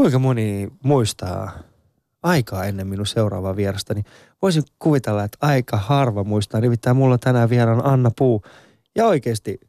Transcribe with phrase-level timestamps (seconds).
[0.00, 1.52] Kuinka moni muistaa
[2.22, 4.04] aikaa ennen minun seuraavaa vierasta, niin
[4.42, 6.60] voisin kuvitella, että aika harva muistaa.
[6.60, 8.42] Nimittäin mulla tänään vieraan Anna Puu.
[8.96, 9.60] Ja oikeasti,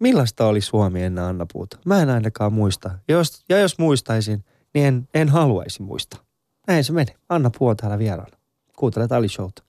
[0.00, 1.78] millaista oli Suomi ennen Anna Puuta?
[1.84, 2.90] Mä en ainakaan muista.
[3.08, 6.20] Ja jos, ja jos muistaisin, niin en, en haluaisi muistaa.
[6.66, 7.14] Näin se meni.
[7.28, 8.36] Anna Puu on täällä vieraana.
[8.76, 9.62] Kuuntelet Ali Showta.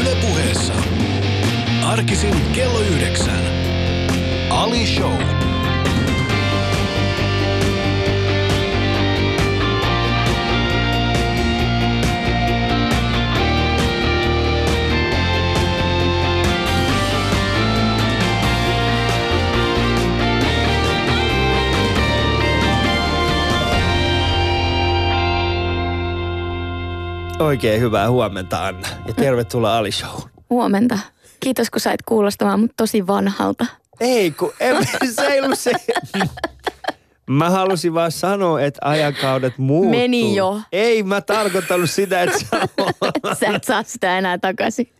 [0.00, 0.74] Yle puheessa.
[1.84, 3.42] Arkisin kello yhdeksän.
[4.50, 5.37] Ali Show.
[27.38, 30.20] Oikein hyvää huomenta Anna ja tervetuloa Ali Show.
[30.50, 30.98] Huomenta.
[31.40, 33.66] Kiitos kun sait kuulostamaan mut tosi vanhalta.
[34.00, 34.76] Ei kun, en,
[35.14, 35.72] se ei ollut se.
[37.26, 39.90] Mä halusin vaan sanoa, että ajakaudet muuttuu.
[39.90, 40.60] Meni jo.
[40.72, 42.46] Ei mä tarkoittanut sitä, että sä
[43.40, 44.92] Sä et saa sitä enää takaisin.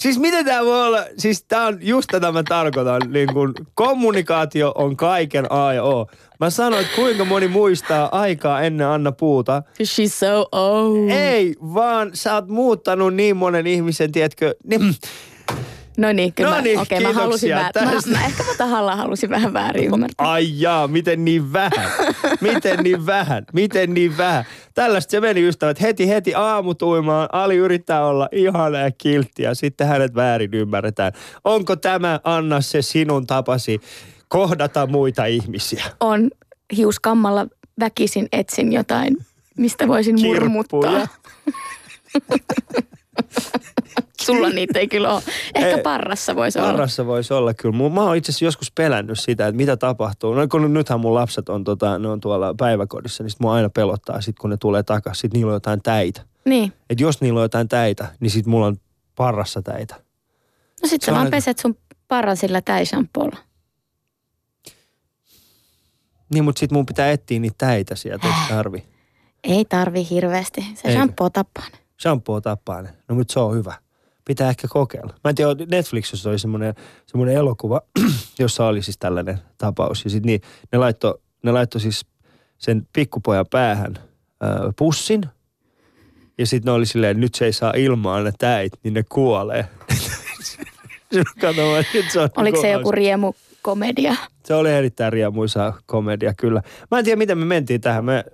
[0.00, 1.04] Siis miten tämä voi olla?
[1.18, 3.02] Siis tää on just tätä mä tarkoitan.
[3.08, 6.06] Niin kun kommunikaatio on kaiken A ja O.
[6.40, 9.62] Mä sanoin, että kuinka moni muistaa aikaa ennen Anna Puuta.
[9.82, 11.10] She's so old.
[11.10, 14.94] Ei, vaan sä oot muuttanut niin monen ihmisen, tiedätkö, niin,
[15.96, 16.50] No niin, kyllä.
[16.50, 20.30] No mä- Okei, mä halusin vähän, mä, mä, ehkä mä tahallaan halusin vähän väärin ymmärtää.
[20.30, 21.90] ai jaa, miten niin vähän,
[22.40, 24.44] miten niin vähän, miten niin vähän.
[24.74, 29.86] Tällaista se meni ystävät, heti heti aamutuimaan, Ali yrittää olla ihana ja kiltti ja sitten
[29.86, 31.12] hänet väärin ymmärretään.
[31.44, 33.80] Onko tämä, Anna, se sinun tapasi
[34.28, 35.84] kohdata muita ihmisiä?
[36.00, 36.30] On
[36.76, 37.46] hiuskammalla
[37.80, 39.16] väkisin etsin jotain,
[39.58, 40.40] mistä voisin Kirppuja.
[40.40, 41.08] murmuttaa.
[44.22, 45.22] Sulla niitä ei kyllä ole.
[45.54, 45.82] Ehkä Ei.
[45.82, 46.70] parrassa voisi olla.
[46.72, 47.88] Parassa voisi olla kyllä.
[47.90, 50.34] Mä oon itse asiassa joskus pelännyt sitä, että mitä tapahtuu.
[50.34, 53.68] No kun nythän mun lapset on, tota, ne on tuolla päiväkodissa, niin sit mua aina
[53.70, 55.20] pelottaa sit kun ne tulee takaisin.
[55.20, 56.22] Sit niillä on jotain täitä.
[56.44, 56.72] Niin.
[56.90, 58.76] Et jos niillä on jotain täitä, niin sit mulla on
[59.16, 59.94] parrassa täitä.
[60.82, 61.76] No sit sä vaan aina- peset sun
[62.08, 63.36] parran sillä täishampolla.
[66.34, 68.84] Niin, mutta sit mun pitää etsiä niitä täitä sieltä, eikö tarvi?
[69.44, 70.60] Ei tarvi hirveästi.
[70.60, 70.92] Se Eikö?
[70.98, 71.78] shampoo tappaa ne.
[72.02, 72.88] Shampoo tappaa ne.
[73.08, 73.74] No mutta se on hyvä.
[74.24, 75.14] Pitää ehkä kokeilla.
[75.24, 76.74] Mä en tiedä, Netflixissä oli semmoinen,
[77.06, 77.80] semmoinen elokuva,
[78.38, 80.04] jossa oli siis tällainen tapaus.
[80.04, 80.40] Ja sit niin,
[80.72, 82.06] ne laittoi ne laitto siis
[82.58, 83.94] sen pikkupojan päähän
[84.40, 85.22] ää, pussin.
[86.38, 89.68] Ja sitten ne oli silleen, nyt se ei saa ilmaa ne täit, niin ne kuolee.
[91.12, 91.26] Nyt
[92.12, 94.16] se on Oliko se niinku joku riemukomedia?
[94.44, 96.62] Se oli erittäin riemuisa komedia, kyllä.
[96.90, 98.04] Mä en tiedä, miten me mentiin tähän.
[98.04, 98.24] Me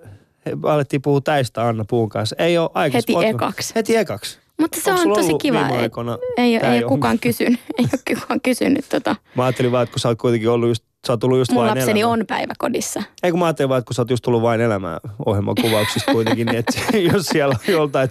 [0.63, 2.35] alettiin puhua täistä Anna Puun kanssa.
[2.39, 2.95] Ei ole aikas.
[2.95, 3.75] Heti ekaksi.
[3.75, 4.39] Heti ekaksi.
[4.61, 5.59] Mutta se on tosi kiva.
[5.59, 7.59] viime Ei, aikoina ei, ei, ole kukaan kysynyt.
[7.77, 9.15] Ei ole kukaan kysynyt tota.
[9.35, 11.63] Mä ajattelin vaan, että kun sä oot kuitenkin ollut just, sä oot tullut just Mun
[11.63, 12.19] vain lapseni elämään.
[12.19, 13.03] on päiväkodissa.
[13.23, 16.11] Ei kun mä ajattelin vaan, että kun sä oot just tullut vain elämään ohjelman kuvauksista
[16.11, 16.73] kuitenkin, niin että
[17.13, 18.09] jos siellä on joltain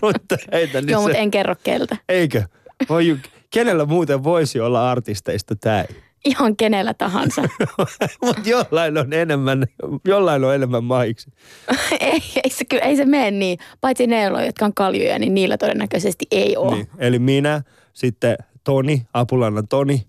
[0.00, 0.16] tullut
[0.50, 1.06] täitä, niin Joo, se...
[1.06, 1.96] mutta en kerro keltä.
[2.08, 2.42] Eikö?
[2.88, 3.16] Voi,
[3.50, 5.84] kenellä muuten voisi olla artisteista tämä?
[6.26, 7.42] Ihan kenellä tahansa.
[8.24, 9.66] Mutta jollain on enemmän,
[10.04, 11.30] jollain on enemmän maiksi.
[12.00, 13.58] ei, ei, se, kyllä- ei se mene niin.
[13.80, 16.74] Paitsi ne, jotka on kaljuja, niin niillä todennäköisesti ei ole.
[16.74, 16.88] Niin.
[16.98, 20.06] Eli minä, sitten Toni, Apulannan Toni,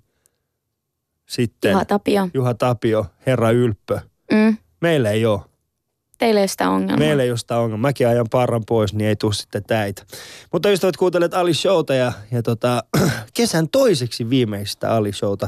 [1.26, 2.30] sitten Juha Tapio.
[2.34, 4.00] Juha Tapio, Herra Ylppö.
[4.32, 4.58] Mm.
[4.82, 5.40] Meillä ei ole.
[6.18, 6.98] Teillä ei ole sitä ongelmaa.
[6.98, 7.90] Meillä ei ole sitä ongelmaa.
[7.90, 10.04] Mäkin ajan parran pois, niin ei tule sitten täitä.
[10.54, 12.84] Mutta ystävät kuuntelet Ali Showta ja, ja tota,
[13.34, 15.48] kesän toiseksi viimeistä Ali Showta.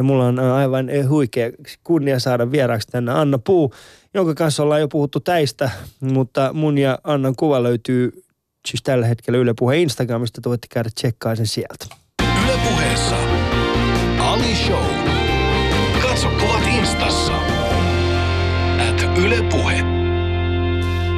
[0.00, 1.50] Ja mulla on ä, aivan ä, huikea
[1.84, 3.74] kunnia saada vieraaksi tänne Anna Puu,
[4.14, 5.70] jonka kanssa ollaan jo puhuttu täistä.
[6.00, 8.24] Mutta mun ja Annan kuva löytyy
[8.68, 10.40] siis tällä hetkellä Yle Puhe Instagramista.
[10.40, 11.86] Te voitte käydä tsekkaa sen sieltä.
[12.44, 13.16] Yle puheessa.
[14.18, 14.84] Ali Show.
[16.02, 17.32] Katso kuvat instassa.
[18.90, 19.84] At Yle Puhe.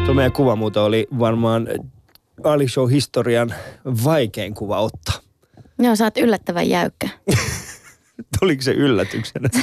[0.06, 1.68] Tuo meidän kuva muuten oli varmaan
[2.44, 3.54] Ali Show historian
[4.04, 5.14] vaikein kuva ottaa.
[5.78, 7.08] Joo, sä oot yllättävän jäykkä.
[8.40, 9.48] Tuliko se yllätyksenä?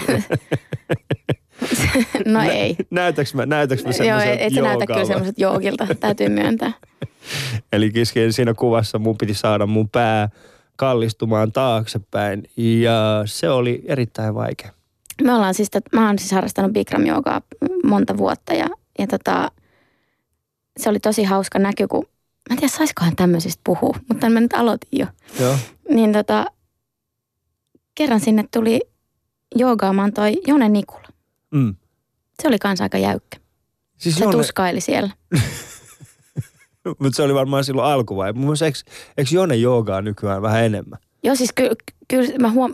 [2.26, 2.76] No ei.
[2.90, 6.72] Näytäks mä, näytäks mä Joo, et sä näytä kyllä semmoiset joogilta, täytyy myöntää.
[7.74, 10.30] Eli kesken siinä kuvassa mun piti saada mun pää
[10.76, 14.72] kallistumaan taaksepäin ja se oli erittäin vaikea.
[15.24, 17.42] Me ollaan siis, mä oon siis harrastanut Bikram joogaa
[17.84, 18.68] monta vuotta ja,
[19.00, 19.52] ja tota,
[20.78, 22.06] se oli tosi hauska näky, kun
[22.50, 25.08] mä en tiedä saisikohan tämmöisistä puhua, mutta mä nyt aloitin jo.
[25.40, 25.56] Joo.
[25.90, 26.46] Niin tota,
[28.00, 28.80] kerran sinne tuli
[29.56, 31.08] joogaamaan toi Jone Nikula.
[31.52, 31.76] Mm.
[32.42, 33.38] Se oli kanssa aika jäykkä.
[33.98, 35.10] Siis Se Jone, tuskaili siellä.
[37.00, 38.34] mutta se oli varmaan silloin alkuvaihe.
[38.34, 38.80] Mun mielestä eikö,
[39.18, 41.00] eikö Jone joogaa nykyään vähän enemmän?
[41.24, 41.72] Joo, siis kyllä
[42.08, 42.74] ky- mä huom...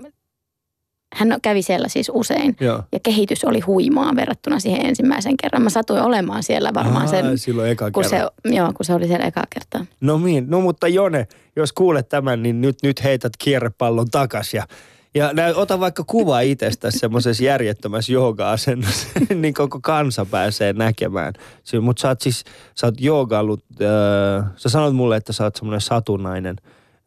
[1.16, 2.56] hän kävi siellä siis usein.
[2.60, 2.84] Joo.
[2.92, 5.62] Ja kehitys oli huimaa verrattuna siihen ensimmäisen kerran.
[5.62, 8.30] Mä satuin olemaan siellä varmaan sen, Aa, silloin eka kun kerran.
[8.46, 9.86] se, joo, kun se oli siellä eka kertaa.
[10.02, 14.68] No niin, no mutta Jone, jos kuulet tämän, niin nyt, nyt heität kierrepallon takas ja,
[15.16, 19.08] ja nää, ota vaikka kuva itsestä semmoisessa järjettömässä jooga-asennossa,
[19.42, 21.34] niin koko kansa pääsee näkemään.
[21.82, 22.44] Mutta sä oot siis,
[22.76, 26.56] sä oot joogaillut, äh, sä sanot mulle, että sä oot semmoinen satunnainen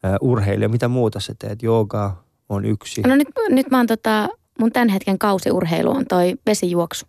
[0.04, 0.68] äh, urheilija.
[0.68, 1.62] Mitä muuta sä teet?
[1.62, 3.00] Joogaa on yksi.
[3.00, 4.28] No nyt, nyt mä oon tota,
[4.60, 7.06] mun tämän hetken kausiurheilu on toi vesijuoksu.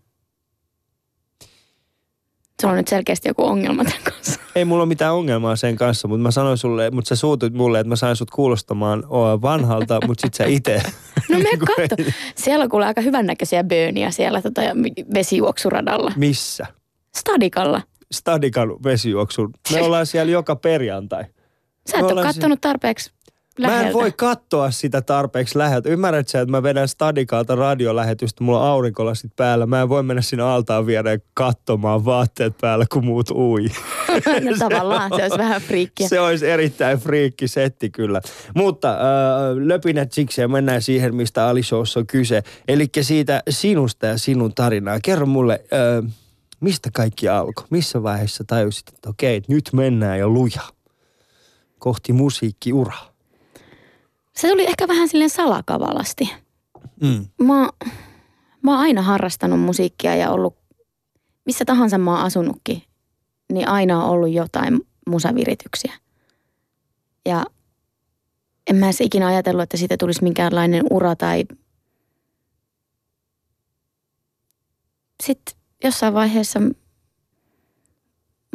[2.62, 4.40] Sulla on nyt selkeästi joku ongelma tämän kanssa.
[4.56, 7.80] Ei mulla ole mitään ongelmaa sen kanssa, mutta mä sanoin sulle, mutta sä suutuit mulle,
[7.80, 9.04] että mä sain sut kuulostamaan
[9.42, 10.82] vanhalta, mutta sit sä itse.
[11.30, 12.12] No me Niin katso.
[12.36, 14.62] Siellä on kuule aika hyvännäköisiä bööniä siellä tota,
[15.14, 16.12] vesijuoksuradalla.
[16.16, 16.66] Missä?
[17.16, 17.82] Stadikalla.
[18.12, 19.52] Stadikan vesijuoksun.
[19.74, 21.24] Me ollaan siellä joka perjantai.
[21.92, 23.12] Sä et ole kattonut tarpeeksi
[23.62, 23.84] läheltä.
[23.84, 25.90] Mä en voi katsoa sitä tarpeeksi läheltä.
[25.90, 29.66] Ymmärrät sä, että mä vedän Stadikalta radiolähetystä, mulla on aurinkolasit päällä.
[29.66, 33.66] Mä en voi mennä sinne altaan viereen katsomaan vaatteet päällä, kun muut ui.
[34.50, 36.08] no tavallaan se olisi vähän friikkiä.
[36.08, 38.22] Se olisi erittäin friikki setti kyllä.
[38.56, 38.98] Mutta äh,
[39.56, 42.44] löpinät siksi ja mennään siihen, mistä Ali Showssa on kyse.
[42.68, 45.00] Eli siitä sinusta ja sinun tarinaa.
[45.04, 46.12] Kerro mulle, äh,
[46.60, 47.66] mistä kaikki alkoi?
[47.70, 50.62] Missä vaiheessa tajusit, että okei, nyt mennään jo luja
[51.80, 53.19] kohti musiikkiuraa?
[54.40, 56.30] Se tuli ehkä vähän silleen salakavalasti.
[57.02, 57.28] Mm.
[57.46, 57.70] Mä,
[58.62, 60.58] mä oon aina harrastanut musiikkia ja ollut,
[61.46, 62.84] missä tahansa mä oon asunutkin,
[63.54, 65.94] niin aina on ollut jotain musavirityksiä.
[67.26, 67.46] Ja
[68.70, 71.44] en mä edes ikinä ajatellut, että siitä tulisi minkäänlainen ura tai...
[75.24, 76.60] Sitten jossain vaiheessa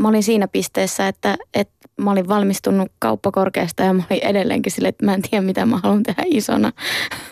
[0.00, 4.88] mä olin siinä pisteessä, että, että mä olin valmistunut kauppakorkeasta ja mä olin edelleenkin sille,
[4.88, 6.73] että mä en tiedä mitä mä haluan tehdä isona.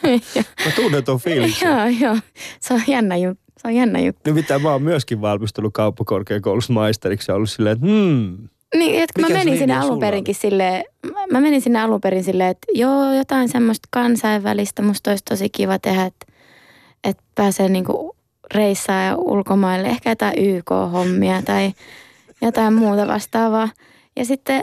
[0.35, 1.69] ja, Mä tunnen ton fiiliksen.
[1.71, 2.17] joo, joo.
[2.61, 3.43] Se on jännä juttu.
[3.63, 4.21] Se on jännä juttu.
[4.27, 9.29] Nimittäin mä oon myöskin valmistunut kauppakorkeakoulussa maisteriksi ja ollut silleen, että hmm, Niin, että mä
[9.29, 10.85] menin sinne alun perinkin silleen,
[11.33, 15.79] mä- menin sinne alun perin silleen, että joo, jotain semmoista kansainvälistä musta olisi tosi kiva
[15.79, 16.27] tehdä, että,
[17.05, 18.17] että pääsee niinku
[18.55, 21.73] reissaa ja ulkomaille, ehkä jotain YK-hommia tai
[22.43, 23.69] jotain muuta vastaavaa.
[24.17, 24.63] Ja sitten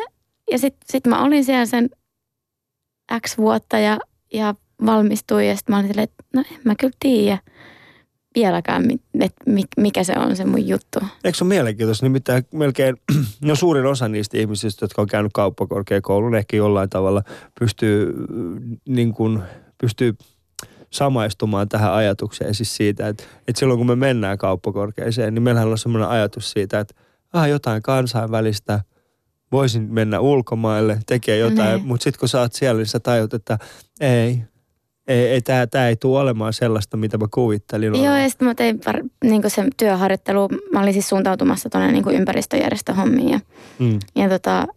[0.52, 1.90] ja sit, sit mä olin siellä sen
[3.26, 4.00] X vuotta ja,
[4.34, 4.56] ja
[4.86, 7.40] valmistuin ja sitten mä olin silleen, että no en mä kyllä tiedä
[8.36, 8.84] vieläkään,
[9.20, 11.00] että mi- mikä se on se mun juttu.
[11.24, 12.06] Eikö se ole mielenkiintoista?
[12.06, 12.98] Nimittäin melkein,
[13.42, 17.24] no suurin osa niistä ihmisistä, jotka on käynyt kauppakorkeakoulun, ehkä jollain tavalla
[17.60, 19.42] pystyy, mm, niin kuin,
[19.82, 20.16] pystyy
[20.90, 25.78] samaistumaan tähän ajatukseen siis siitä, että, että silloin kun me mennään kauppakorkeeseen, niin meillähän on
[25.78, 26.96] semmoinen ajatus siitä, että
[27.34, 28.80] ah, jotain kansainvälistä,
[29.52, 31.88] voisin mennä ulkomaille, tekee jotain, Niin.
[31.88, 33.58] mutta sitten kun sä oot siellä, niin sä tajut, että
[34.02, 34.44] ei,
[35.08, 37.94] ei, ei tämä, tämä ei tule olemaan sellaista, mitä mä kuvittelin.
[37.96, 38.22] Joo, olevan.
[38.22, 40.50] ja sitten mä tein par, niin sen työharjoittelu.
[40.74, 43.30] Mä olin siis suuntautumassa tuonne niin ympäristöjärjestöhommiin.
[43.30, 43.40] Ja,
[43.80, 44.00] Mm.
[44.16, 44.68] ja tota,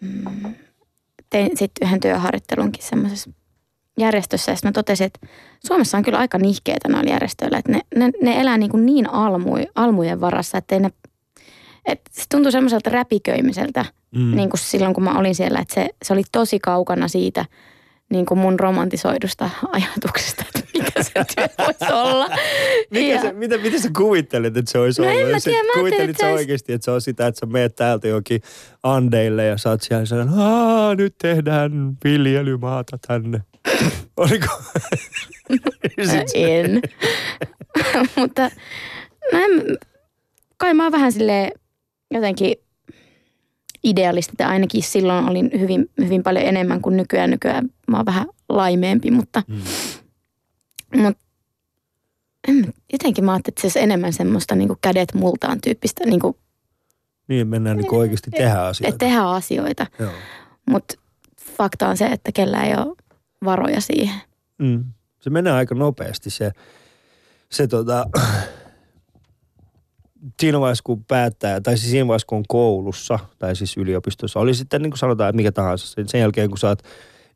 [0.00, 0.54] mm,
[1.30, 3.30] tein sitten yhden työharjoittelunkin semmoisessa
[3.98, 4.52] järjestössä.
[4.52, 5.26] Ja mä totesin, että
[5.66, 7.58] Suomessa on kyllä aika nihkeitä noilla järjestöillä.
[7.58, 10.90] Että ne, ne, ne elää niin, kuin niin almui, almujen varassa, että ne...
[11.86, 13.84] Että se tuntui semmoiselta räpiköimiseltä,
[14.16, 14.36] Mm.
[14.36, 15.58] niin kuin silloin kun mä olin siellä.
[15.58, 17.44] Että se, se oli tosi kaukana siitä
[18.10, 22.28] niin kuin mun romantisoidusta ajatuksesta, että mikä se työ voisi olla.
[22.90, 25.22] Mikä Ja- se, mitä, mitä sä kuvittelit, että se olisi No ollut?
[25.22, 27.38] en mä tiedä, mä kuvittelit että sä se olisi- oikeasti, että se on sitä, että
[27.40, 28.40] sä meet täältä jokin
[28.82, 31.72] Andeille ja sä oot siellä sellainen, Aa, nyt tehdään
[32.04, 33.40] viljelymaata tänne.
[34.16, 34.46] Oliko?
[36.10, 36.82] Sit se- En.
[38.16, 38.42] Mutta
[39.32, 39.78] no en,
[40.56, 41.52] kai mä oon vähän sille
[42.14, 42.54] jotenkin
[43.84, 47.30] idealisti, tai ainakin silloin olin hyvin, hyvin paljon enemmän kuin nykyään.
[47.30, 49.58] Nykyään mä oon vähän laimeempi, mutta, Mm.
[51.02, 51.22] mutta
[52.48, 56.36] en, jotenkin mä ajattelin, että se olisi enemmän semmoista niin kädet multaan tyyppistä, niin kuin,
[57.28, 58.98] Niin, mennään niin oikeasti tehdä asioita.
[58.98, 59.86] tehdään asioita.
[60.70, 60.94] Mutta
[61.56, 62.96] fakta on se, että kellä ei ole
[63.44, 64.20] varoja siihen.
[64.58, 64.84] Mm.
[65.20, 66.52] Se menee aika nopeasti se,
[67.50, 68.06] se tota,
[70.40, 74.54] siinä vaiheessa kun päättää, tai siis siinä vaiheessa kun on koulussa, tai siis yliopistossa, oli
[74.54, 76.82] sitten niin kuin sanotaan, mikä tahansa, sen- jälkeen kun oot,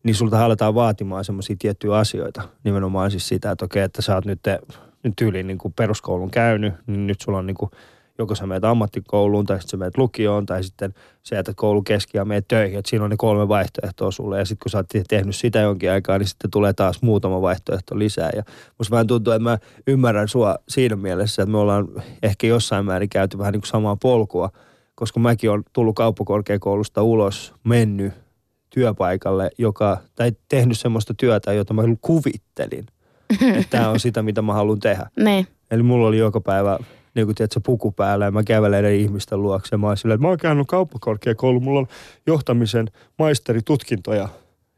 [0.03, 2.49] niin sulta aletaan vaatimaan semmoisia tiettyjä asioita.
[2.65, 4.41] Nimenomaan siis sitä, että okei, että sä oot nyt,
[5.03, 7.71] nyt tyyliin niin kuin peruskoulun käynyt, niin nyt sulla on niin kuin,
[8.19, 12.19] joko sä meet ammattikouluun, tai sitten sä meet lukioon, tai sitten sä jätät koulun keski
[12.19, 12.79] ja meet töihin.
[12.79, 14.39] Et siinä on ne kolme vaihtoehtoa sulle.
[14.39, 17.99] Ja sitten kun sä oot tehnyt sitä jonkin aikaa, niin sitten tulee taas muutama vaihtoehto
[17.99, 18.31] lisää.
[18.37, 18.43] Ja
[18.79, 21.89] musta vähän tuntuu, että mä ymmärrän sua siinä mielessä, että me ollaan
[22.23, 24.51] ehkä jossain määrin käyty vähän niin kuin samaa polkua,
[24.95, 28.13] koska mäkin olen tullut kauppakorkeakoulusta ulos, mennyt
[28.71, 32.87] työpaikalle, joka, tai tehnyt semmoista työtä, jota mä kuvittelin
[33.71, 35.11] Tämä on sitä, mitä mä haluan tehdä.
[35.17, 35.47] Niin.
[35.71, 36.79] Eli mulla oli joka päivä
[37.17, 39.77] niin kuin tiedätkö, puku päällä ja mä kävelen eri ihmisten luokse.
[39.77, 41.87] Mä oon silleen, että mä oon käynyt kauppakorkeakoulu, mulla on
[42.27, 44.29] johtamisen maisteritutkintoja.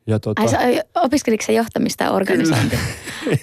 [0.09, 0.59] Ja tota, Ai sä,
[0.95, 2.79] opiskeliko se johtamista ja organisointia?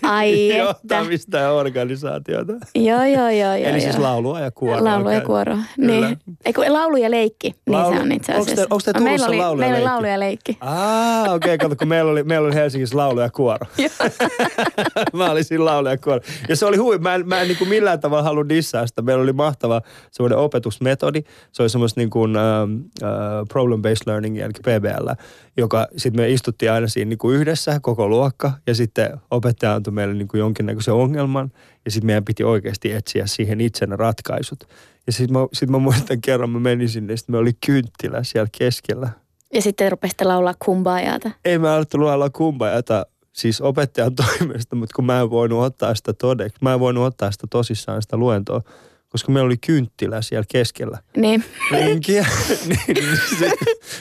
[0.01, 0.57] Ai että.
[0.63, 2.53] johtamista ja organisaatiota.
[2.75, 3.29] Joo, joo, joo.
[3.29, 4.03] joo Eli siis joo.
[4.03, 4.84] laulua ja kuoroa.
[4.84, 5.57] Laulu ja käy- kuoro.
[5.75, 6.07] Kyllä.
[6.07, 6.17] Niin.
[6.45, 8.67] Ei kun laulu ja leikki, niin Laulu- se on itse te- asiassa.
[8.69, 9.91] onks te No, meillä oli, laulu ja meillä oli leikki?
[9.91, 10.57] laulu ja leikki.
[10.62, 13.65] Ah, okei, okay, kato, kun meillä oli, meillä oli Helsingissä laulu ja kuoro.
[15.13, 16.19] mä olin siinä laulu ja kuoro.
[16.50, 19.01] Ja se oli hui, mä en, mä en niin kuin millään tavalla halua dissaa sitä.
[19.01, 19.81] Meillä oli mahtava
[20.12, 21.22] semmoinen opetusmetodi.
[21.51, 22.69] Se oli semmoista niin kuin, uh,
[23.03, 25.10] uh, problem-based learning, eli PBL,
[25.57, 29.93] joka sitten me istuttiin aina siinä niin kuin yhdessä, koko luokka, ja sitten opettaja antoi
[29.93, 31.51] meille niin kuin jonkinnäköisen ongelman,
[31.85, 34.67] ja sitten meidän piti oikeasti etsiä siihen itsenä ratkaisut.
[35.07, 38.24] Ja sitten mä, sit mä muistan kerran, mä menin sinne, ja sitten me oli kynttilä
[38.24, 39.09] siellä keskellä.
[39.53, 41.31] Ja sitten rupesitte laulaa kumbaajata.
[41.45, 46.13] Ei mä alettu luella kumpajata siis opettajan toimesta, mutta kun mä en voinut ottaa sitä
[46.13, 48.62] todeksi, mä en voinut ottaa sitä tosissaan sitä luentoa,
[49.15, 51.43] koska meillä oli kynttilä siellä keskellä Niin.
[51.72, 52.25] rinkiä.
[52.88, 53.51] niin, sitten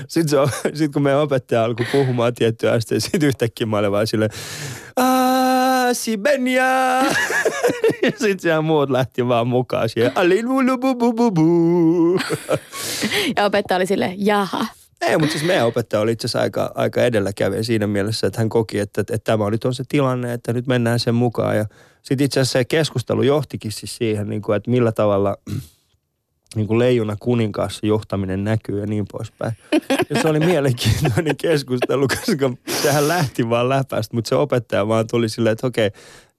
[0.09, 0.37] sit se,
[0.75, 4.31] sit kun meidän opettaja alkoi puhumaan tiettyä asteen, sitten yhtäkkiä mä olin vaan silleen,
[4.97, 6.65] "Aa, Sibenia!
[8.03, 10.13] ja sitten siellä muut lähti vaan mukaan siihen.
[10.19, 12.21] Alin mulu bu bu bu bu.
[13.37, 14.67] Ja opettaja oli silleen, jaha.
[15.07, 18.49] Ei, mutta siis meidän opettaja oli itse asiassa aika, aika edelläkävijä siinä mielessä, että hän
[18.49, 21.57] koki, että, että, että tämä nyt on se tilanne, että nyt mennään sen mukaan.
[21.57, 21.65] Ja
[22.03, 25.37] sitten itse asiassa se keskustelu johtikin siis siihen, niin kuin, että millä tavalla
[26.57, 29.53] niin kuin leijuna kuninkaassa johtaminen näkyy ja niin poispäin.
[30.11, 32.51] Ja se oli mielenkiintoinen keskustelu, koska
[32.83, 35.91] sehän lähti vaan läpästä, mutta se opettaja vaan tuli silleen, että okei,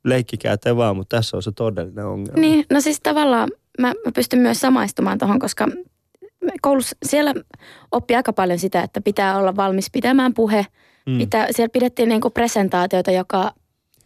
[0.03, 2.41] leikkikää te vaan, mutta tässä on se todellinen ongelma.
[2.41, 5.67] Niin, no siis tavallaan mä, mä pystyn myös samaistumaan tuohon, koska
[6.61, 7.33] koulussa siellä
[7.91, 10.65] oppi aika paljon sitä, että pitää olla valmis pitämään puhe.
[11.05, 11.17] Mm.
[11.17, 13.51] Pitää, siellä pidettiin niinku presentaatioita joka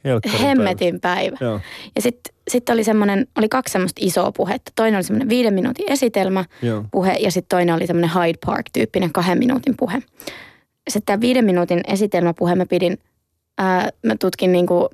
[0.03, 0.49] Helkkarin päivä.
[0.49, 1.37] hemmetin päivä.
[1.41, 1.59] Joo,
[1.95, 4.71] Ja sitten sit oli semmoinen, oli kaksi semmoista isoa puhetta.
[4.75, 6.85] Toinen oli semmoinen viiden minuutin esitelmä joo.
[6.91, 9.99] puhe ja sitten toinen oli semmoinen Hyde Park-tyyppinen kahden minuutin puhe.
[10.89, 12.97] Sitten tämä viiden minuutin esitelmäpuhe mä pidin,
[13.57, 14.89] ää, mä tutkin niinku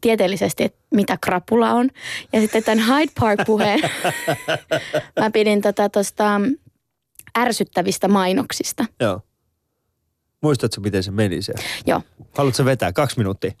[0.00, 1.90] tieteellisesti, että mitä krapula on.
[2.32, 3.80] Ja sitten tämän Hyde Park-puheen
[5.20, 6.40] mä pidin tota tosta
[7.38, 8.84] ärsyttävistä mainoksista.
[9.00, 9.20] Joo.
[10.42, 11.52] Muistatko, miten se meni se?
[11.86, 12.02] Joo.
[12.32, 13.52] Haluatko vetää kaksi minuuttia?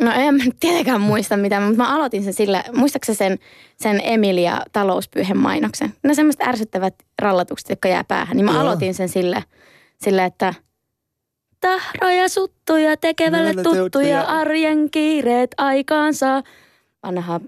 [0.00, 3.38] No en tietenkään muista mitään, mutta mä aloitin sen sillä, muistaaksä sen,
[3.76, 5.94] sen Emilia talouspyyhen mainoksen?
[6.02, 8.36] No semmoiset ärsyttävät rallatukset, jotka jää päähän.
[8.36, 8.60] Niin mä Joo.
[8.60, 9.42] aloitin sen sillä,
[9.96, 10.54] sillä että
[11.60, 14.22] tahroja suttuja tekevälle tuttuja.
[14.22, 16.42] arjen kiireet aikaansa.
[17.02, 17.40] Vanha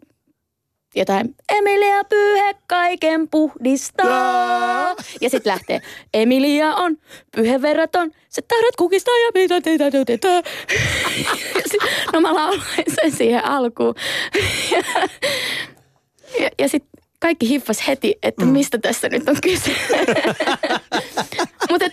[0.94, 4.96] jotain, Emilia pyyhe kaiken puhdistaa.
[5.20, 5.80] Ja sitten lähtee,
[6.14, 6.96] Emilia on
[7.36, 10.28] pyheverraton, se tahdot kukistaa ja mitä teitä teitä.
[12.12, 12.62] No mä lauloin
[13.00, 13.94] sen siihen alkuun.
[16.40, 16.90] Ja, ja sitten
[17.20, 19.70] kaikki hiffas heti, että mistä tässä nyt on kyse.
[21.70, 21.86] Mutta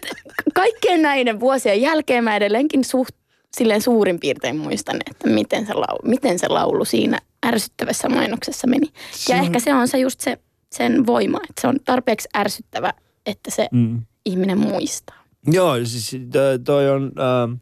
[0.54, 3.16] kaikkien näiden vuosien jälkeen mä edelleenkin suht,
[3.58, 8.88] silleen suurin piirtein muistan, että miten se, laulu, miten se laulu siinä ärsyttävässä mainoksessa meni.
[9.12, 10.38] Se Ja on- ehkä se on se just se,
[10.72, 12.94] sen voima, että se on tarpeeksi ärsyttävä,
[13.26, 14.02] että se Mm.
[14.26, 15.24] ihminen muistaa.
[15.52, 17.12] Joo, siis to- toi on...
[17.20, 17.54] Ähm,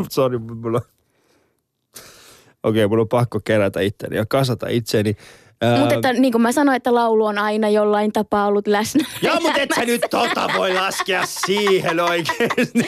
[0.12, 0.80] Sori, mulla.
[2.62, 5.16] Okei, okay, mulla on pakko kerätä itteni ja kasata itseni.
[5.78, 9.04] Mutta että niin kuin mä sanoin, että laulu on aina jollain tapaa ollut läsnä.
[9.22, 12.78] Joo, mutta et sä nyt tota voi laskea siihen oikeesti.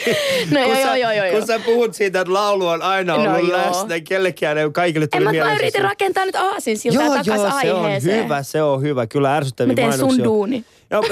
[0.51, 1.37] No kun joo, sä, joo, joo, joo.
[1.37, 3.57] Kun sä puhut siitä, että laulu on aina No ollut joo.
[3.57, 7.51] läsnä, kellekään ei kaikille tuli En mä, yritin rakentaa nyt aasin siltä Joo, takas joo,
[7.61, 9.07] se on hyvä, se on hyvä.
[9.07, 10.65] Kyllä ärsyttäviä Mä teen sun mainoksia duuni.
[10.91, 11.01] Joo,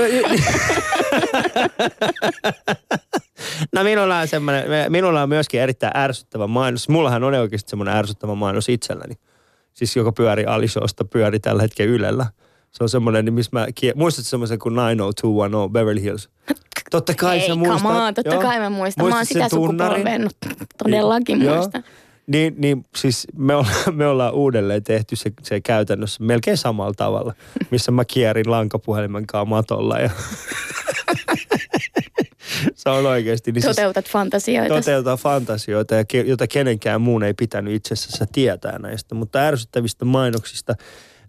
[3.75, 6.89] no minulla on semmoinen, minulla on myöskin erittäin ärsyttävä mainos.
[6.89, 9.13] Mullahan on oikeasti semmoinen ärsyttävä mainos itselläni.
[9.77, 12.25] Siis joka pyöri Alishowsta, pyöri tällä hetkellä Ylellä.
[12.71, 16.29] Se on semmoinen, niin missä mä, kie- muistatko semmoisen kuin 90210 Beverly Hills?
[16.91, 17.81] Totta kai Ei, sä muistat.
[17.81, 18.41] come on, totta Joo.
[18.41, 19.05] kai mä muistan.
[19.05, 20.29] Mä oon Muistat sitä no,
[20.77, 21.55] todellakin Joo.
[21.55, 21.83] muistan.
[22.27, 27.33] Niin, niin siis me ollaan, me ollaan uudelleen tehty se, se käytännössä melkein samalla tavalla,
[27.71, 30.09] missä mä kierin lankapuhelimen kanssa matolla ja
[32.93, 33.51] se on oikeasti.
[33.51, 34.75] Niin siis Toteutat fantasioita.
[34.75, 39.15] toteutetaan fantasioita, ja ke, jota kenenkään muun ei pitänyt itse asiassa tietää näistä.
[39.15, 40.75] Mutta ärsyttävistä mainoksista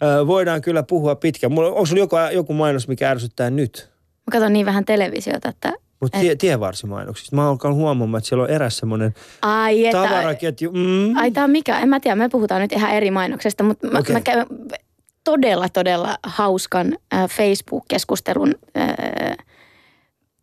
[0.02, 1.52] ö, voidaan kyllä puhua pitkään.
[1.52, 3.90] Mulla, onko sulla joku, joku mainos, mikä ärsyttää nyt?
[4.26, 7.36] Mä katson niin vähän televisiota, että Mutta tie, tievarsimainoksista.
[7.36, 10.02] Mä alkan huomaamaan, että siellä on eräs semmoinen ai että...
[10.02, 10.72] tavaraketju.
[10.72, 11.16] Mm.
[11.16, 13.98] Ai tää on mikä, en mä tiedä, me puhutaan nyt ihan eri mainoksesta, mutta mä,
[13.98, 14.12] Okei.
[14.12, 14.46] mä käyn
[15.24, 18.54] todella, todella hauskan äh, Facebook-keskustelun.
[18.76, 19.36] Äh,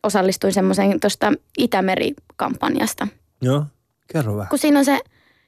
[0.05, 3.07] osallistuin semmoiseen tuosta Itämeri-kampanjasta.
[3.41, 3.63] Joo,
[4.13, 4.49] kerro vähän.
[4.49, 4.99] Kun siinä on se,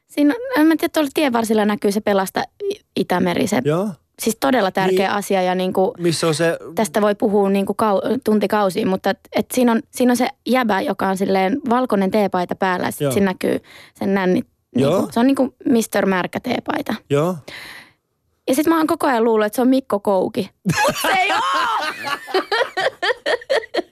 [0.07, 2.43] Siinä, en mä tiedä, tuolla tien varsilla näkyy se pelasta
[2.95, 3.47] Itämeri.
[3.47, 3.89] Se, Joo.
[4.21, 5.17] siis todella tärkeä Niin.
[5.17, 6.57] asia ja niin kuin, Missä on se...
[6.75, 10.27] tästä voi puhua niin kuin kau, tuntikausiin, mutta et, et siinä, on, siinä on se
[10.45, 13.59] jäbä, joka on silleen valkoinen teepaita päällä ja sitten siinä näkyy
[13.99, 14.47] sen nännit.
[14.75, 14.99] Niin Joo.
[14.99, 16.05] kuin, se on niin kuin Mr.
[16.05, 16.95] Märkä teepaita.
[17.09, 17.35] Joo.
[18.47, 20.49] Ja sitten mä oon koko ajan luullut, että se on Mikko Kouki.
[20.87, 21.39] Mutta se ei oo!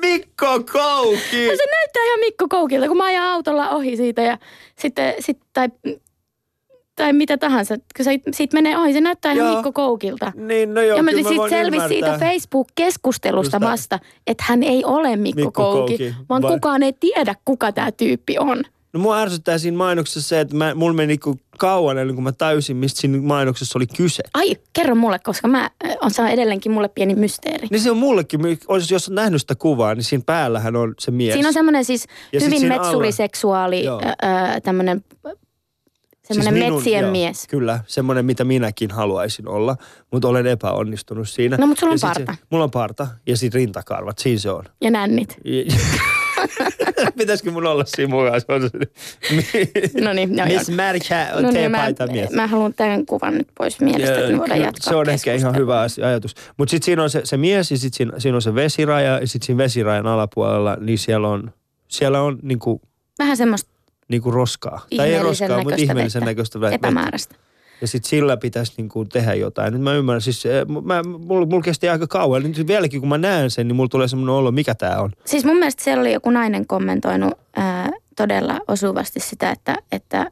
[0.00, 1.46] Mikko Kouki!
[1.56, 4.38] Se näyttää ihan Mikko Koukilta, kun mä ajan autolla ohi siitä ja
[4.78, 5.68] sitten, sit, tai,
[6.96, 7.76] tai mitä tahansa.
[7.96, 9.54] Kun se, siitä menee ohi, se näyttää ihan Joo.
[9.56, 10.32] Mikko Koukilta.
[10.36, 12.18] Niin, no joo, ja mä sitten voin selvisi siitä.
[12.18, 16.92] Facebook-keskustelusta Just vasta, että hän ei ole Mikko, Mikko Kouki, Kouki, vaan vai- kukaan ei
[17.00, 18.64] tiedä, kuka tämä tyyppi on.
[18.92, 22.32] No mua ärsyttää siinä mainoksessa se, että mä, mulla meni niinku kauan ennen kuin mä
[22.32, 24.22] tajusin, mistä siinä mainoksessa oli kyse.
[24.34, 25.70] Ai, kerro mulle, koska mä,
[26.00, 27.68] on, se on edelleenkin mulle pieni mysteeri.
[27.70, 31.10] Niin se on mullekin, jos, jos on nähnyt sitä kuvaa, niin siinä päällähän on se
[31.10, 31.32] mies.
[31.32, 34.00] Siinä on semmoinen siis Ja hyvin siinä metsuriseksuaali, Joo.
[34.04, 35.04] öö, tämmöinen
[36.24, 37.46] semmoinen minun- metsien joo, mies.
[37.46, 39.76] Kyllä, semmoinen mitä minäkin haluaisin olla,
[40.12, 41.56] mutta olen epäonnistunut siinä.
[41.56, 42.32] No, mut sulla on Ja parta.
[42.32, 44.64] Se, mulla on parta ja sitten rintakarvat, siinä se on.
[44.80, 45.36] Ja nännit.
[47.18, 48.40] Pitäisikö mun olla siinä mukaan?
[48.40, 48.70] Se on se,
[50.04, 50.46] No niin, joo.
[50.46, 52.30] Miss Märkä on No niin, mä, mies.
[52.30, 55.56] mä haluan tämän kuvan nyt pois mielestä, että me voidaan jatkaa Se on ehkä ihan
[55.56, 56.34] hyvä asia- ajatus.
[56.56, 59.26] Mutta sitten siinä on se, se mies ja sitten siinä, siinä on se vesiraja ja
[59.26, 61.52] sitten siinä vesirajan alapuolella, niin siellä on,
[61.88, 62.80] siellä on niinku,
[63.18, 63.70] Vähän semmoista
[64.08, 64.86] niinku roskaa.
[64.96, 66.30] Tai ei roskaa, mutta ihmeellisen vettä.
[66.30, 66.74] näköistä vettä.
[66.74, 67.34] epämääräistä.
[67.80, 69.72] Ja sitten sillä pitäisi niinku tehdä jotain.
[69.72, 72.42] Nyt mä ymmärrän, siis eh, mä, mulla, mulla kesti aika kauan.
[72.42, 75.10] Nyt vieläkin kun mä näen sen, niin mulla tulee semmoinen olo, mikä tää on.
[75.24, 80.30] Siis mun mielestä siellä oli joku nainen kommentoinut ää, todella osuvasti sitä, että, että,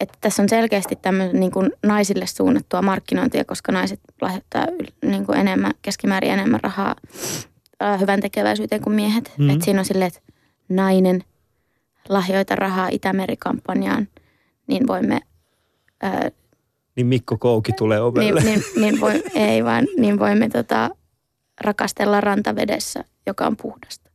[0.00, 4.66] että tässä on selkeästi tämmöinen niin kuin naisille suunnattua markkinointia, koska naiset lahjoittaa
[5.02, 6.96] niin kuin enemmän, keskimäärin enemmän rahaa
[7.80, 9.32] ää, hyvän tekeväisyyteen kuin miehet.
[9.38, 9.42] Mhm.
[9.42, 9.50] Mm.
[9.50, 10.20] Että siinä on silleen, että
[10.68, 11.24] nainen
[12.08, 14.08] lahjoita rahaa Itämeri-kampanjaan,
[14.66, 15.20] niin voimme
[16.02, 16.30] ää,
[16.96, 18.40] Niin Mikko Kouki tulee ovelle.
[18.40, 20.90] niin, niin, niin voi, ei vaan, niin voimme tota,
[21.60, 24.10] rakastella rantavedessä, joka on puhdasta.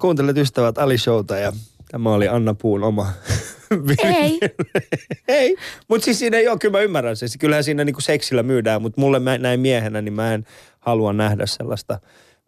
[0.00, 1.52] Kuuntelet ystävät Ali Showta ja
[1.90, 3.12] tämä oli Anna Puun oma
[4.04, 4.40] Ei,
[5.28, 5.56] Ei,
[5.88, 7.28] mutta siis siinä ei ole, kyllä mä ymmärrän sen.
[7.38, 10.44] Kyllähän siinä niinku seksillä myydään, mutta mulle mä, näin miehenä, niin mä en
[10.80, 12.00] halua nähdä sellaista.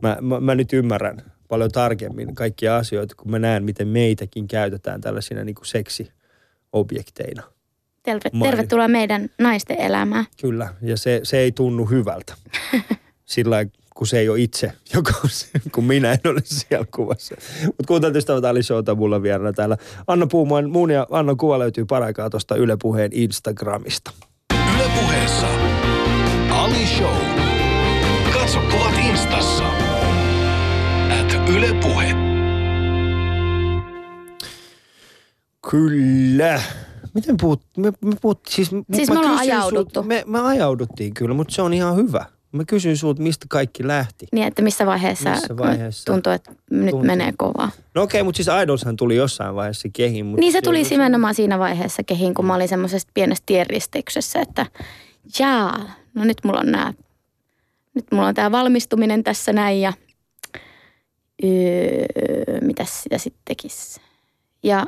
[0.02, 5.00] Mä, mä, mä nyt ymmärrän paljon tarkemmin kaikkia asioita, kun mä näen, miten meitäkin käytetään
[5.00, 7.42] tällaisina niinku seksiobjekteina.
[8.42, 10.24] Tervetuloa meidän naisten elämään.
[10.40, 12.34] Kyllä, ja se, se ei tunnu hyvältä.
[13.24, 17.34] Sillä kun se ei ole itse, joka on se, kun minä en ole siellä kuvassa.
[17.66, 19.76] Mutta kuuntelut ystävät Ali Showta mulla vieraana täällä.
[20.06, 24.10] Anna Puumaan, muun ja Annan kuva löytyy paraikaa tuosta Yle Puheen Instagramista.
[24.74, 25.46] Ylepuheessa
[26.50, 27.16] Ali Show.
[28.32, 29.64] Katso kuvat instassa.
[31.20, 32.14] At Yle Puhe.
[35.70, 36.62] Kyllä.
[37.14, 40.00] Miten puhut, me, me puhut, siis, Siis me ollaan ajauduttu.
[40.00, 42.24] Sut, me, me ajauduttiin kyllä, mutta se on ihan hyvä.
[42.52, 44.26] Mä kysyin sulta, mistä kaikki lähti.
[44.32, 46.12] Niin, että missä vaiheessa, Missä vaiheessa?
[46.12, 47.06] tuntuu, että nyt Tuntuu.
[47.06, 47.70] menee kovaa.
[47.94, 50.26] No okei, okay, mutta siis Idolshan tuli jossain vaiheessa kehiin.
[50.26, 54.66] Mutta Niin se tuli nimenomaan siinä vaiheessa kehiin, kun mä olin semmoisessa pienessä tienristeyksessä, että
[55.38, 56.94] jaa, no nyt mulla on nämä,
[57.94, 59.92] nyt mulla on tämä valmistuminen tässä näin ja
[61.44, 61.50] öö,
[62.62, 64.00] mitäs sitä sitten tekisi.
[64.62, 64.86] Ja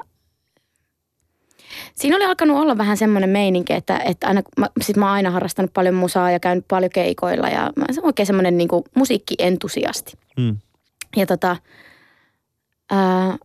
[1.94, 5.30] siinä oli alkanut olla vähän semmoinen meininki, että, että aina, mä, sit mä oon aina
[5.30, 10.12] harrastanut paljon musaa ja käynyt paljon keikoilla ja mä oon oikein semmoinen niin musiikkientusiasti.
[10.36, 10.56] Mm.
[11.16, 11.56] Ja tota,
[12.90, 13.36] ää,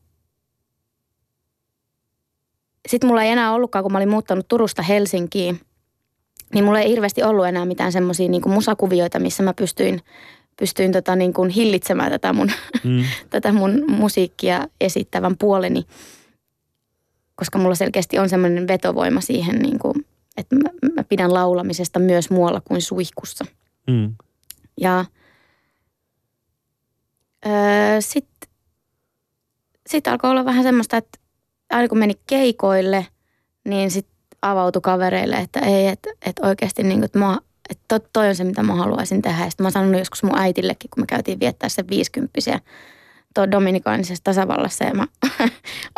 [2.87, 5.59] sitten mulla ei enää ollutkaan, kun mä olin muuttanut Turusta Helsinkiin,
[6.53, 10.01] niin mulla ei hirveästi ollut enää mitään semmoisia niin musakuvioita, missä mä pystyin,
[10.59, 12.51] pystyin tota niin kuin hillitsemään tätä mun,
[12.83, 13.03] Mm.
[13.29, 15.85] tätä mun musiikkia esittävän puoleni.
[17.41, 20.05] Koska mulla selkeästi on semmoinen vetovoima siihen, niin kuin,
[20.37, 23.45] että mä, mä pidän laulamisesta myös muualla kuin suihkussa.
[23.87, 24.15] Mm.
[24.81, 25.05] Ja
[27.45, 27.51] öö,
[27.99, 28.49] sitten
[29.87, 31.19] sit alkoi olla vähän semmoista, että
[31.69, 33.07] aina kun meni keikoille,
[33.65, 38.09] niin sitten avautui kavereille, että ei, että, että oikeasti niin kuin, että, mä, että to-
[38.13, 39.43] toi on se, mitä mä haluaisin tehdä.
[39.43, 42.59] Ja sitten mä oon sanonut joskus mun äitillekin, kun me käytiin viettää sen viisikymppisiä
[43.35, 45.07] tuo Dominikaanisessa tasavallassa ja mä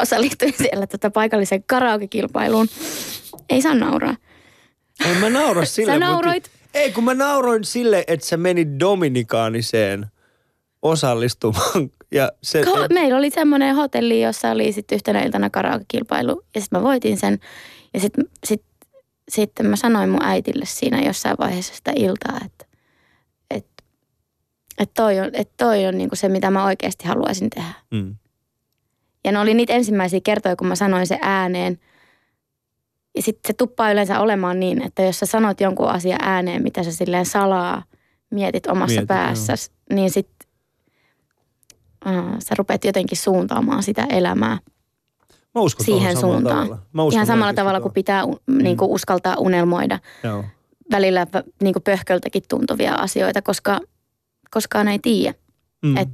[0.02, 2.68] osallistuin siellä tota paikalliseen karaoke-kilpailuun.
[3.50, 4.16] Ei saa nauraa.
[5.06, 5.92] En mä naura sille.
[5.92, 6.50] Sä mutta- nauroit.
[6.74, 10.06] Ei, kun mä nauroin sille, että sä menit Dominikaaniseen
[10.82, 11.90] osallistumaan.
[12.12, 16.80] Ja se, Ko- meillä oli semmoinen hotelli, jossa oli sitten yhtenä iltana karaoke-kilpailu ja sitten
[16.80, 17.40] mä voitin sen.
[17.94, 18.62] Ja sitten sit,
[19.30, 22.66] sitten mä sanoin mun äitille siinä jossain vaiheessa sitä iltaa, että,
[24.80, 27.74] että toi on, että toi on niinku se, mitä mä oikeasti haluaisin tehdä.
[27.92, 28.16] mm.
[29.26, 31.80] Ja ne oli niitä ensimmäisiä kertoja, kun mä sanoin se ääneen.
[33.16, 36.84] Ja sitten se tuppaa yleensä olemaan niin, että jos sä sanot jonkun asian ääneen, mitä
[36.84, 37.84] sä silleen salaa
[38.30, 39.54] mietit omassa Mietit, päässä,
[39.94, 40.48] niin sitten
[42.08, 44.58] äh, sä rupeat jotenkin suuntaamaan sitä elämää
[45.56, 46.68] Mä uskon siihen suuntaan.
[46.68, 46.86] Tavalla.
[46.94, 50.44] Mä uskon Ihan samalla tavalla kuin pitää niin kuin uskaltaa unelmoida Joo.
[50.92, 51.28] välillä
[51.62, 53.80] niin kuin pöhköltäkin tuntuvia asioita, koska
[54.54, 55.34] koskaan ei tiedä.
[55.82, 55.98] Mm.
[55.98, 56.10] Et-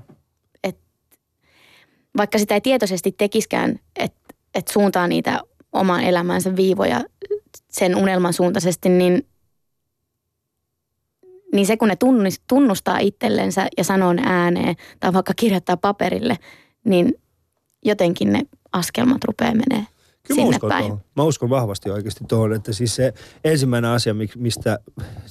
[2.18, 4.20] Vaikka sitä ei tietoisesti tekiskään, että
[4.56, 5.42] et suuntaa niitä
[5.74, 7.02] oman elämänsä viivoja
[7.72, 9.28] sen unelman suuntaisesti, niin,
[11.54, 16.38] niin se kun ne tunnis- tunnustaa itsellensä ja sanoo ne ääneen tai vaikka kirjoittaa paperille,
[16.86, 17.14] niin
[17.86, 19.86] jotenkin ne askelmat rupeaa menee
[20.28, 20.84] Kyllä mä sinne uskon päin.
[20.84, 21.02] tuohon.
[21.16, 24.80] Mä uskon vahvasti oikeasti tuohon, että siis se ensimmäinen asia, mistä,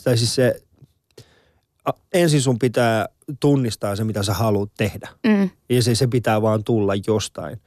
[0.04, 0.60] tai siis se,
[2.12, 3.07] ensin sun pitää
[3.40, 5.09] tunnistaa se, mitä sä haluat tehdä.
[5.27, 7.61] Mm, Ja se, se pitää vaan tulla jostain.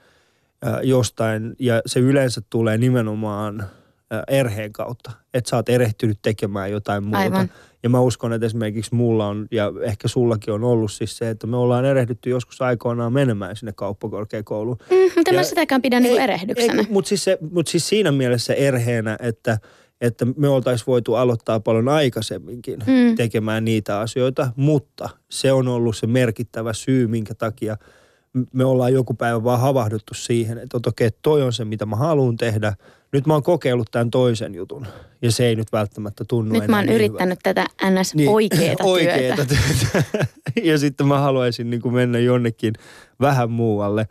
[0.68, 1.56] Äh, jostain.
[1.60, 3.68] Ja se yleensä tulee nimenomaan äh,
[4.28, 5.12] erheen kautta.
[5.34, 7.18] Että sä oot erehtynyt tekemään jotain muuta.
[7.18, 7.52] Aivan.
[7.84, 11.48] Ja mä uskon, että esimerkiksi mulla on, ja ehkä sullakin on ollut siis se, että
[11.48, 14.78] me ollaan erehdytty joskus aikoinaan menemään sinne kauppakorkeakouluun.
[14.90, 16.86] mm, mutta en mä Ja- sitäkään pidä niin erehdyksenä.
[16.90, 19.58] Mutta siis, se, mut siis siinä mielessä erheenä, että,
[20.02, 23.16] että me oltaisiin voitu aloittaa paljon aikaisemminkin Mm.
[23.16, 27.78] tekemään niitä asioita, mutta se on ollut se merkittävä syy, minkä takia
[28.54, 31.96] me ollaan joku päivä vaan havahduttu siihen, että okei, okay, toi on se, mitä mä
[31.96, 32.74] haluan tehdä.
[33.12, 34.88] Nyt mä oon kokeillut tämän toisen jutun
[35.22, 38.16] ja se ei nyt välttämättä tunnu Nyt mä oon niin yrittänyt tätä ns.
[38.16, 39.64] Niin, oikeeta oikeeta työtä.
[39.92, 40.28] työtä.
[40.70, 42.74] ja sitten mä haluaisin niin kuin mennä jonnekin
[43.20, 44.08] vähän muualle.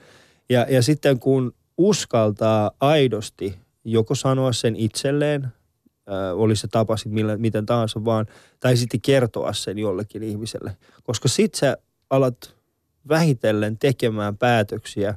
[0.50, 5.48] Ja, ja sitten kun uskaltaa aidosti joko sanoa sen itselleen,
[6.10, 8.26] äh, oli se tapa sit millä, miten tahansa vaan,
[8.60, 10.76] tai sitten kertoa sen jollekin ihmiselle.
[11.02, 11.76] Koska sit sä
[12.10, 12.54] alat
[13.08, 15.14] vähitellen tekemään päätöksiä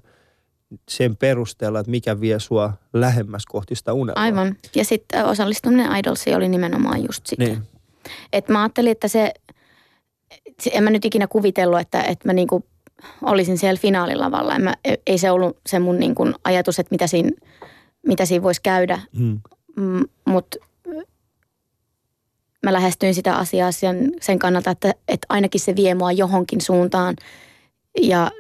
[0.90, 4.24] sen perusteella, että mikä vie sua lähemmäs kohti sitä unelmaa.
[4.24, 4.56] Aivan.
[4.76, 7.44] Ja sitten osallistuminen Idolsiin oli nimenomaan just sitä.
[7.44, 7.64] Niin.
[8.34, 9.34] Et mä ajattelin, että se,
[10.62, 12.66] se, en mä nyt ikinä kuvitellut, että, että mä niinku
[13.22, 14.56] olisin siellä finaalilavalla.
[14.56, 14.74] En mä,
[15.08, 17.30] ei se ollut se mun niinku ajatus, että mitä siinä,
[18.08, 19.00] mitä siinä voisi käydä.
[19.18, 19.40] Hmm.
[19.76, 20.58] Mm, Mutta
[22.64, 27.16] mä lähestyin sitä asiaa sen, sen kannalta, että, että ainakin se vie mua johonkin suuntaan
[28.02, 28.32] ja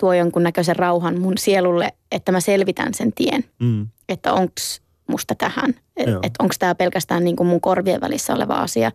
[0.00, 3.88] tuo jonkunnäköisen rauhan mun sielulle, että mä selvitän sen tien Hmm.
[4.08, 6.20] että onks musta tähän, että Joo.
[6.22, 8.92] et onko tämä pelkästään niin kuin mun korvien välissä oleva asia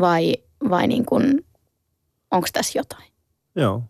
[0.00, 0.36] vai,
[0.70, 1.44] vai niin kuin,
[2.30, 3.12] onko tässä jotain.
[3.56, 3.82] Joo.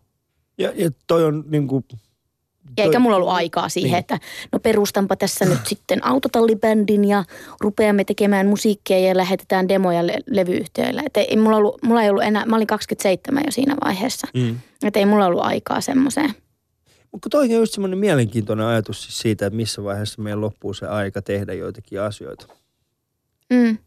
[0.57, 1.85] Ja, ja toi on niin kuin,
[2.77, 3.99] Ja eikä mulla ollut aikaa siihen, Niin.
[3.99, 4.19] että
[4.51, 7.23] no perustanpa tässä nyt sitten autotallibändin ja
[7.61, 11.01] rupeamme tekemään musiikkia ja lähetetään demoja le- levyyhtiöille.
[11.05, 14.27] Että ei mulla, ollut, mulla ei ollut enää, mä olin 27 jo siinä vaiheessa.
[14.33, 14.57] mm.
[14.83, 16.33] Että ei mulla ollut aikaa semmoiseen.
[17.11, 20.85] Mutta toi on just semmoinen mielenkiintoinen ajatus siis siitä, että missä vaiheessa meidän loppuu se
[20.87, 22.47] aika tehdä joitakin asioita.
[23.49, 23.57] Mm.
[23.57, 23.77] No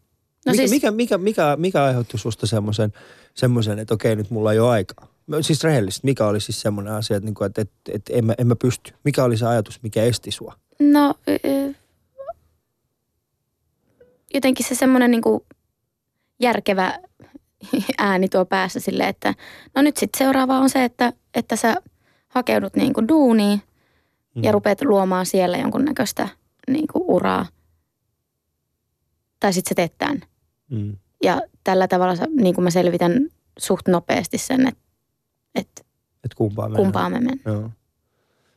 [0.45, 2.93] No mikä, siis, mikä, mikä, mikä, mikä aiheutti susta semmoisen,
[3.33, 5.07] semmoisen, että okei, nyt mulla ei ole aikaa?
[5.41, 8.47] Siis rehellisesti, mikä oli siis semmoinen asia, että, niinku, että, että, että en, mä, en
[8.47, 8.93] mä pysty?
[9.03, 10.53] Mikä oli se ajatus, mikä esti sua?
[10.79, 11.13] No
[14.33, 15.23] jotenkin se semmoinen niin
[16.39, 16.99] järkevä
[17.97, 19.33] ääni tuo päässä sille, että
[19.75, 21.75] no nyt sitten seuraava on se, että, että sä
[22.27, 23.61] hakeudut niin kuin duuniin
[24.37, 24.43] Mm.
[24.43, 26.29] ja rupeat luomaan siellä jonkunnäköistä
[26.67, 27.45] niin kuin uraa.
[29.39, 30.21] Tai sitten sä teet tämän.
[30.69, 30.97] Mm.
[31.23, 34.81] Ja tällä tavalla niin kuin mä selvitän suht nopeasti sen, että,
[35.57, 35.81] että
[36.23, 37.39] Et kumpaa kumpaan me mennään.
[37.45, 37.69] Joo.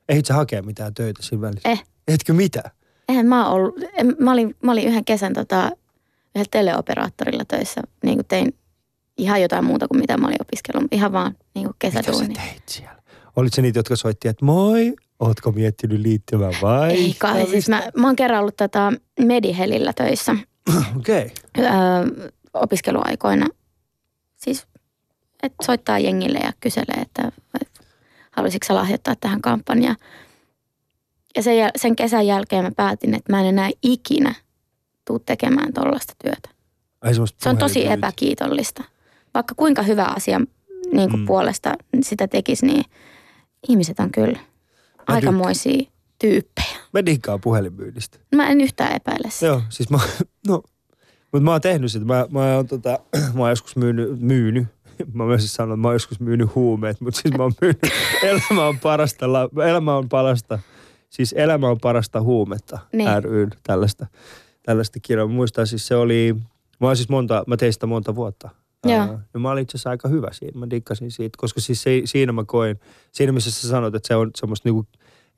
[0.08, 1.68] Ehdit sä hakea mitään töitä siinä välissä?
[1.68, 1.84] Eh.
[2.08, 2.70] Etkö mitään?
[3.08, 5.70] Eihän mä ollut, en- mä olin, mä olin yhden kesän tota,
[6.34, 8.54] yhdellä teleoperaattorilla töissä, niin kuin tein
[9.18, 12.34] ihan jotain muuta kuin mitä mä olin opiskellut, ihan vaan niin kuin Mitä sä kesäduuni.
[12.34, 13.02] teit siellä?
[13.36, 16.90] Olit se niitä, jotka soitti, että moi, ootko miettinyt liittymään vai?
[16.92, 20.36] Ei kai, siis mä, mä oon kerran ollut tota Medihelillä töissä
[20.98, 21.32] Okei.
[21.48, 21.64] Okay.
[21.64, 23.46] öö, opiskeluaikoina.
[24.36, 24.66] Siis,
[25.42, 27.32] että soittaa jengille ja kyselee, että,
[28.30, 29.96] haluaisitko lahjoittaa tähän kampanjaan.
[31.36, 34.34] Ja sen, jäl- sen kesän jälkeen mä päätin, että mä en enää ikinä
[35.04, 36.48] tuu tekemään tollaista työtä.
[37.00, 38.08] Ai semmoista Se on tosi puhelinmyyntiä.
[38.08, 38.84] epäkiitollista.
[39.34, 40.40] Vaikka kuinka hyvä asia
[40.92, 41.26] niin kuin Mm.
[41.26, 42.84] puolesta sitä tekisi, niin
[43.68, 44.38] ihmiset on kyllä
[45.06, 46.76] aikamoisia tyyppejä.
[46.92, 48.18] Mä diggaan puhelinmyynnistä.
[48.34, 49.46] Mä en yhtään epäile sitä.
[49.46, 49.98] Joo, siis mä,
[50.48, 50.62] no,
[51.32, 52.04] mutta mä oon tehnyt sitä.
[52.04, 52.98] Mä, mä, oon, tota,
[53.34, 54.66] mä oon joskus myynyt, myynyt.
[55.12, 57.80] Mä myös siis sanon, että mä oon joskus myynyt huumeet, mutta siis mä oon myynyt,
[58.22, 59.26] elämä on parasta,
[59.68, 60.58] elämä on parasta,
[61.10, 63.24] siis elämä on parasta huumetta Niin.
[63.24, 64.06] ryn tällaista,
[64.62, 65.26] tällaista kirjaa.
[65.26, 66.36] Mä muistan siis se oli,
[66.80, 68.50] mä oon siis monta, mä tein sitä monta vuotta.
[68.86, 69.18] Joo.
[69.34, 72.32] Ja mä olin itse asiassa aika hyvä siinä, mä dikkasin siitä, koska siis se, siinä
[72.32, 72.80] mä koin,
[73.12, 74.86] siinä missä sä sanot, että se on semmoista niinku,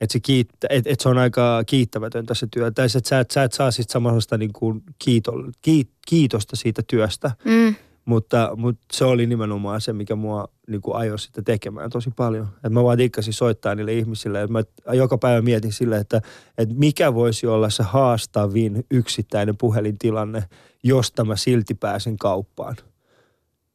[0.01, 2.71] Että se, kiittä, et, et se on aika kiittämätöntä se työ.
[2.71, 6.83] Tai että sä, et, sä et saa sit samanlaista niin kuin kiito, kiit, kiitosta siitä
[6.87, 7.31] työstä.
[7.45, 7.75] Mm.
[8.05, 12.49] Mutta, mutta se oli nimenomaan se, mikä mua niin kuin ajoi sitä tekemään tosi paljon.
[12.65, 14.43] Et mä vaan dikkasin soittaa niille ihmisille.
[14.43, 14.63] Et mä
[14.93, 16.21] joka päivä mietin sille, että,
[16.59, 20.45] että mikä voisi olla se haastavin yksittäinen puhelintilanne,
[20.83, 22.77] josta mä silti pääsen kauppaan.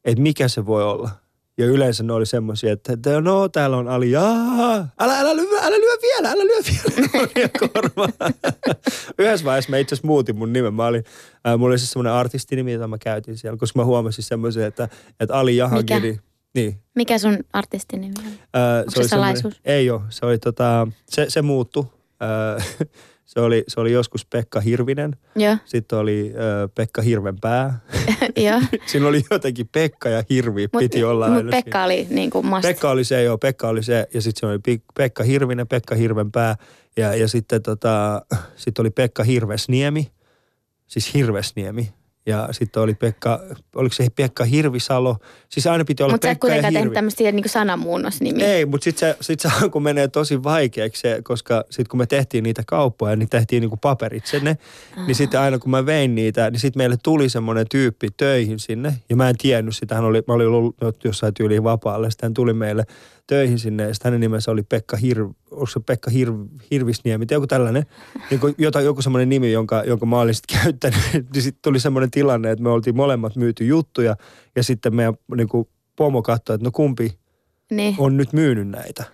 [0.04, 1.10] Että mikä se voi olla.
[1.58, 5.58] Ja yleensä ne oli semmoisia, että, että no täällä on Ali, Jaa, älä, älä, lyö,
[5.60, 7.48] älä lyö vielä, älä lyö vielä.
[7.60, 8.08] korva.
[9.18, 10.74] Yhdessä vaiheessa mä itse asiassa muutin mun nimen.
[10.74, 11.04] Mä olin,
[11.46, 14.88] äh, mulla oli siis semmoinen artistinimi, jota mä käytin siellä, koska mä huomasin semmoisen, että,
[15.20, 16.10] että Ali Jahangiri.
[16.10, 16.22] Mikä?
[16.54, 16.80] Niin.
[16.94, 18.26] Mikä sun artistinimi on?
[18.26, 18.32] Äh,
[18.78, 19.60] Onko se semmoinen- salaisuus?
[19.64, 21.84] Ei ole, se oli tota, se, se muuttui.
[22.56, 22.66] Äh,
[23.28, 27.80] se, oli, se oli joskus Pekka Hirvinen, Joo, sitten oli äh, Pekka Hirvenpää.
[28.36, 28.60] joo.
[28.86, 31.84] Siinä oli jotenkin Pekka ja Hirvi Mut, piti olla mut aina Pekka siinä.
[31.84, 32.62] oli niin kuin must.
[32.62, 34.06] Pekka oli se, joo, Pekka oli se.
[34.14, 36.56] Ja sitten se oli Pekka Hirvinen, Pekka Hirvenpää.
[36.96, 38.22] Ja, ja sitten tota,
[38.56, 40.12] sit oli Pekka Hirvesniemi,
[40.86, 41.92] siis Hirvesniemi.
[42.26, 43.40] Ja sitten oli Pekka,
[43.74, 45.16] oliko se Pekka Hirvisalo?
[45.48, 46.78] Siis aina piti olla Mutta sä et Pekka kuitenkaan Hirvi.
[46.78, 48.46] tehnyt tämmöisiä niin sanamuunnosnimiä.
[48.46, 52.06] Ei, mutta sitten se, sit se alkoi menee tosi vaikeaksi, se, koska sitten kun me
[52.06, 54.58] tehtiin niitä kauppoja, niin tehtiin niinku paperit sinne.
[55.06, 58.94] Niin sitten aina kun mä vein niitä, niin sitten meille tuli semmoinen tyyppi töihin sinne.
[59.10, 62.10] Ja mä en tiennyt sitä, hän oli, mä olin ollut jossain tyyliin vapaalle.
[62.10, 62.84] Sitten hän tuli meille
[63.28, 66.32] töihin sinne ja sitten hänen nimensä oli Pekka Hir, onko se Pekka Hir,
[66.70, 67.86] Hirvisniemi tai joku tällainen.
[68.30, 71.00] Niin kuin, jota, joku semmoinen nimi, jonka, jonka mä olin sitten käyttänyt.
[71.34, 74.16] niin sitten tuli semmoinen tilanne, että me oltiin molemmat myyty juttuja
[74.56, 77.18] ja sitten meidän niin kuin, pomo katsoi, että no kumpi
[77.70, 77.94] Niin.
[77.98, 79.04] on nyt myynyt näitä.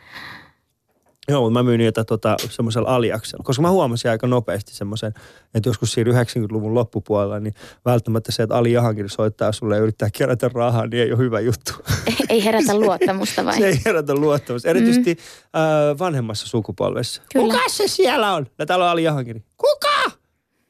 [1.29, 3.45] Joo, mutta mä myin niitä tota, semmoisella aliaksella.
[3.45, 5.15] Koska mä huomasin aika nopeasti semmoisen,
[5.55, 10.09] että joskus siinä 90-luvun loppupuolella, niin välttämättä se, että Ali Jahankiri soittaa sulle ja yrittää
[10.13, 11.73] kerätä rahaa, niin ei ole hyvä juttu.
[12.29, 13.59] Ei herätä luottamusta vai?
[13.59, 14.69] Se ei herätä luottamusta.
[14.69, 15.61] Erityisesti mm.
[15.61, 17.23] äh, vanhemmassa sukupolvessa.
[17.33, 17.47] Kyllä.
[17.47, 18.47] Kuka se siellä on?
[18.59, 19.43] Ja täällä on Ali Jahankiri.
[19.57, 20.19] Kuka?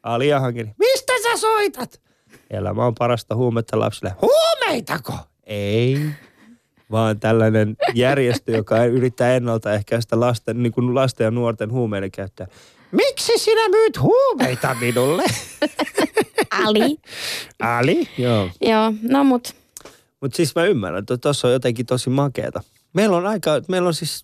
[0.03, 0.71] Ali Jahankiri.
[0.79, 2.01] Mistä sä soitat?
[2.51, 4.15] Elämä on parasta huumetta lapsille.
[4.23, 5.13] Huumeitako?
[5.47, 5.99] Ei
[6.91, 12.47] vaan tällainen järjestö, joka yrittää ennaltaehkäistä lasten, niin kuin lasten ja nuorten huumeiden käyttöä.
[12.91, 15.23] Miksi sinä myyt huumeita minulle?
[16.65, 16.97] Ali.
[17.61, 18.09] Ali?
[18.19, 18.51] Joo.
[18.61, 19.55] Joo, no mut
[20.21, 22.63] Mutta siis mä ymmärrän, että tuossa on jotenkin tosi makeeta.
[22.93, 24.23] Meillä on aika, meillä on siis,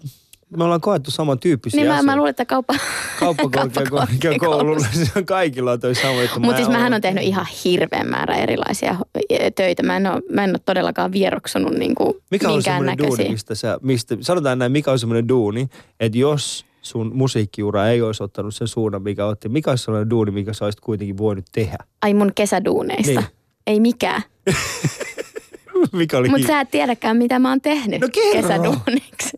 [0.56, 2.16] me ollaan koettu samantyyppisiä niin mä, mä asioita.
[2.16, 2.74] luulen, että kauppa...
[3.20, 4.86] Kauppakorkeakoululla
[5.26, 6.20] kaikilla on toi sama.
[6.20, 9.20] Mutta Mä siis mähän ole- on tehnyt ihan hirveän määrä erilaisia ho-
[9.54, 9.82] töitä.
[9.82, 13.16] Mä en ole, mä en ole todellakaan vieroksunut niin kuin Mikä on minkään semmoinen näköisiä.
[13.24, 15.68] duuni, mistä sä, mistä, sanotaan näin, mikä on semmoinen duuni,
[16.00, 20.30] että jos sun musiikkiura ei olisi ottanut sen suunnan, mikä otti, mikä olisi sellainen duuni,
[20.30, 21.76] mikä sä olisit kuitenkin voinut tehdä?
[22.02, 23.20] Ai mun kesäduuneista.
[23.20, 23.24] Niin.
[23.66, 24.22] Ei mikään.
[25.92, 28.42] mikä oli Mutta sä et tiedäkään, mitä mä oon tehnyt No kerro.
[28.48, 29.36] kesäduuniksi.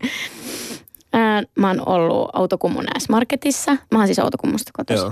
[1.13, 3.71] Ää, Mä oon ollut Outokummun S-Marketissa.
[3.91, 4.71] Mä oon siis Outokummusta.
[4.93, 5.11] Joo.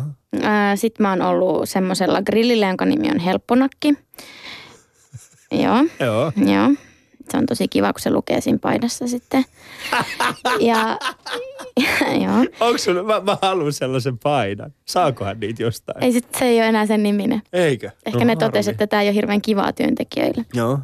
[0.75, 3.93] Sitten mä oon ollut semmoisella grillillä, jonka nimi on Helpponakki.
[5.51, 6.31] Joo, Joo.
[6.45, 6.69] joo.
[7.31, 9.45] Se on tosi kiva, kun se lukee siinä paidassa sitten.
[10.59, 10.97] Ja,
[12.25, 12.45] joo.
[12.59, 14.73] Onko sun, mä, mä haluan sellaisen paidan.
[14.85, 16.03] Saakohan niitä jostain?
[16.03, 17.41] Ei sit, se ei ole enää sen niminen.
[17.53, 17.91] Eikö?
[18.05, 20.45] Ehkä No ne totesivat, että tämä ei ole hirveän kivaa työntekijöille.
[20.53, 20.79] Joo.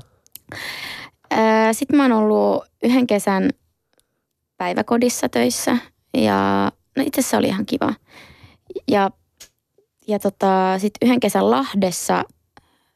[1.72, 3.50] Sitten mä oon ollut yhden kesän
[4.58, 5.78] päiväkodissa töissä
[6.18, 7.94] ja no itse asiassa oli ihan kiva.
[8.88, 9.12] Ja,
[10.08, 12.24] ja tota, sitten yhden kesän Lahdessa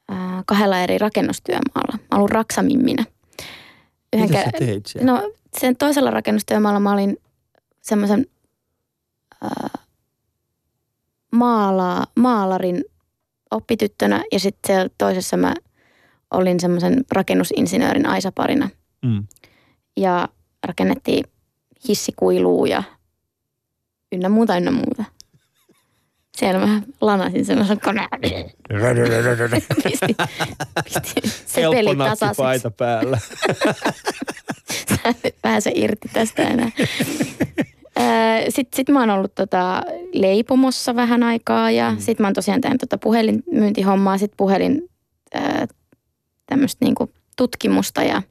[0.09, 1.97] ää, kahdella eri rakennustyömaalla.
[1.97, 3.05] Mä ollut raksamimminä.
[4.15, 5.11] Mitä kä- sä teit siellä?
[5.11, 7.17] No sen toisella rakennustyömaalla mä olin
[7.81, 8.25] semmoisen
[11.31, 12.83] maala, maalarin
[13.51, 15.53] oppityttönä ja sitten toisessa mä
[16.31, 18.69] olin semmoisen rakennusinsinöörin Aisaparina
[19.05, 19.23] Mm.
[19.97, 20.27] ja
[20.63, 21.25] rakennettiin
[21.87, 22.83] hissikuilua ja
[24.11, 25.03] ynnä muuta, ynnä muuta.
[26.37, 28.09] Siellä mä lanasin semmoisen koneen.
[29.83, 30.15] Pisti,
[30.83, 32.25] pisti se peli tasaiseksi.
[32.25, 33.19] nappipaita päällä.
[34.89, 36.71] Sä et pääse irti tästä enää.
[38.49, 41.97] Sitten sit mä oon ollut tota leipomossa vähän aikaa ja mm.
[41.97, 44.89] sitten mä oon tosiaan tehnyt tota puhelinmyyntihommaa, sitten puhelin
[46.45, 48.21] tämmöistä niinku tutkimusta ja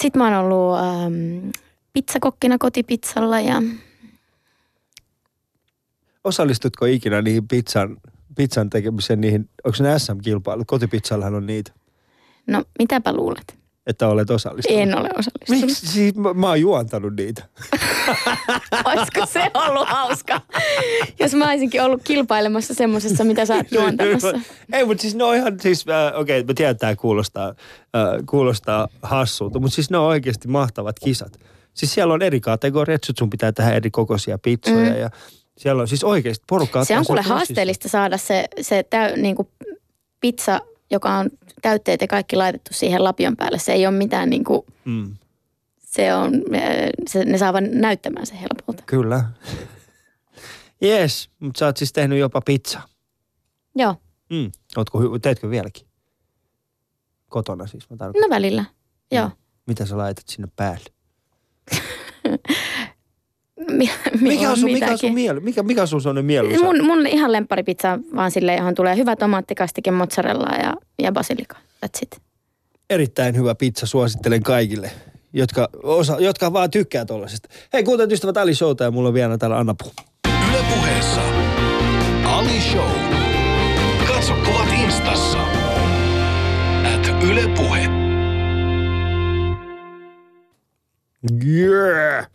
[0.00, 1.48] sitten mä oon ollut ähm,
[1.92, 3.62] pizzakokkina kotipizzalla ja
[6.24, 7.96] Osallistutko ikinä niihin pizzan,
[8.36, 10.66] pizzan tekemiseen, niihin, onko ne SM-kilpailut?
[10.66, 11.72] Kotipizzallahan on niitä,
[12.46, 13.63] no mitäpä luulet?
[13.86, 14.80] Että olet osallistunut.
[14.80, 15.60] En ole osallistunut.
[15.60, 15.86] Miksi?
[15.86, 17.42] Siis mä, mä oon juontanut niitä.
[18.84, 20.40] Olisiko se ollut hauska,
[21.20, 24.40] jos mä olisinkin ollut kilpailemassa semmoisessa, mitä sä oot juontamassa.
[24.72, 27.48] Ei, mutta siis ne on ihan, siis äh, okei, okay, mä tiedän, että tämä kuulostaa,
[27.48, 27.54] äh,
[28.26, 31.40] kuulostaa hassulta, mutta siis ne on oikeasti mahtavat kisat.
[31.74, 35.00] Siis siellä on eri kategoriat, sun pitää tehdä eri kokoisia pizzoja Mm.
[35.00, 35.10] ja
[35.58, 36.84] siellä on siis oikeasti porukkaa.
[36.84, 39.48] Se on kuule haasteellista saada se, se täy, niin kuin
[40.20, 41.30] pizza, joka on
[41.62, 43.58] täytteet ja kaikki laitettu siihen lapion päälle.
[43.58, 45.14] Se ei ole mitään niin kuin, Mm,
[45.78, 46.70] se on, äh,
[47.08, 48.82] se, ne saavat näyttämään se helpolta.
[48.86, 49.24] kyllä.
[50.82, 52.80] Yes, mutta sä oot siis tehnyt jopa pizza.
[53.76, 53.96] Joo,
[54.30, 54.52] Mm.
[54.76, 55.86] Ootko, teetkö vieläkin?
[57.28, 58.30] Kotona siis, mä tarkoitan.
[58.30, 58.64] no välillä.
[59.12, 59.30] Joo.
[59.66, 60.84] Mitä sä laitat sinne päälle?
[63.78, 66.64] Mi- Mikä on sun, mikä on sun, miele, mikä, mikä on sun sellainen mieluisa?
[66.64, 71.56] Mun, mun ihan lempparipizza on vaan silleen, johon tulee hyvä tomaattikastike, mozzarellaa ja, ja basilika.
[71.86, 72.20] That's it.
[72.90, 74.90] Erittäin hyvä pizza, suosittelen kaikille,
[75.32, 77.48] jotka, osa, jotka vaan tykkää tollasesta.
[77.72, 79.92] Hei, kuuntelut ystävät Ali Showta ja mulla on vielä täällä Anna Puu.
[80.50, 81.20] Yle puheessa
[82.24, 82.90] Ali Show.
[84.06, 85.38] Katso kuvat instassa.
[86.94, 87.88] At Yle Puhe.
[91.46, 92.26] Yeah.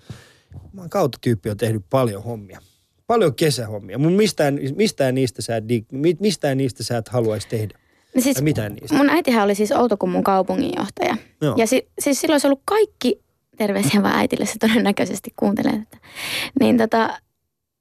[0.73, 2.61] Mä oon kautatyyppi on tehnyt paljon hommia.
[3.07, 3.97] Paljon kesähommia.
[3.97, 5.53] Mun mistään, mistään, niistä sä
[6.19, 7.79] mistään niistä sä et haluaisi tehdä.
[8.15, 8.97] Niin siis, mitään niistä.
[8.97, 11.17] mun äitihän oli siis Outokummun kaupunginjohtaja.
[11.41, 11.55] Joo.
[11.57, 13.21] Ja si, siis silloin olisi ollut kaikki,
[13.57, 15.97] terveisiä vaan äitille, se todennäköisesti kuuntelee tätä.
[16.59, 17.19] Niin tota,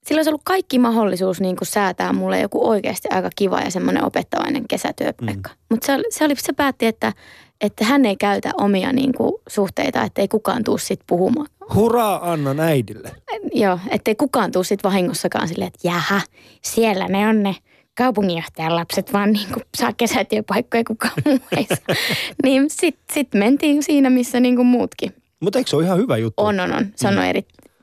[0.06, 4.04] silloin olisi ollut kaikki mahdollisuus niin kuin säätää mulle joku oikeasti aika kiva ja semmoinen
[4.04, 5.50] opettavainen kesätyöpaikka.
[5.50, 5.56] Mm.
[5.70, 7.12] Mutta se, se, oli, se päätti, että,
[7.60, 11.46] että hän ei käytä omia niin kuin, suhteita, että ei kukaan tuu sit puhumaan.
[11.74, 13.10] Hurraa Annan äidille.
[13.52, 16.20] Joo, ettei kukaan tuu sit vahingossakaan silleen, että jaha,
[16.62, 17.56] siellä ne on ne
[17.94, 21.96] kaupunginjohtajan lapset vaan niin kuin saa kesätyöpaikkoja kukaan muu ei saa.
[22.44, 25.14] niin sitten sit mentiin siinä, missä niin kuin muutkin.
[25.40, 26.42] Mutta eikö se ole ihan hyvä juttu?
[26.42, 26.86] On, on, on.
[26.96, 27.42] Sano eri.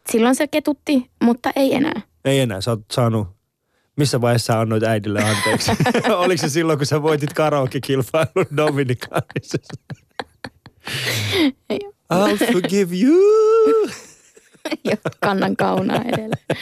[0.10, 2.02] Silloin se ketutti, mutta ei enää.
[2.26, 3.35] Ei enää, sä oot saanut...
[3.96, 5.72] Missä vaiheessa sä annoit äidille anteeksi?
[6.18, 9.58] Oliko se silloin, kun sä voitit karaoke-kilpailun Dominikaanissa?
[11.70, 11.80] Ei.
[12.14, 13.90] I'll forgive you.
[14.84, 16.58] Jo, kannan kaunaa edelleen.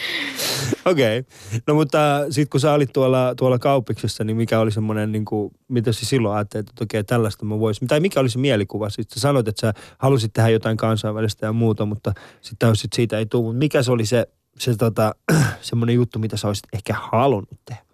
[0.84, 1.18] Okei.
[1.18, 1.60] Okay.
[1.66, 1.98] No mutta
[2.30, 6.06] sitten kun sä olit tuolla, tuolla kauppiksessa, niin mikä oli semmoinen, niin kuin, mitä sä
[6.06, 8.90] silloin ajattelit, että okei, tällaista mä voisin, tai mikä oli se mielikuva?
[8.90, 13.18] Sitten sä sanoit, että sä halusit tehdä jotain kansainvälistä ja muuta, mutta sitten sit siitä
[13.18, 13.54] ei tule.
[13.54, 14.26] Mikä se oli se,
[14.58, 15.14] se tota,
[15.60, 17.84] semmoinen juttu, mitä sä olisit ehkä halunnut tehdä?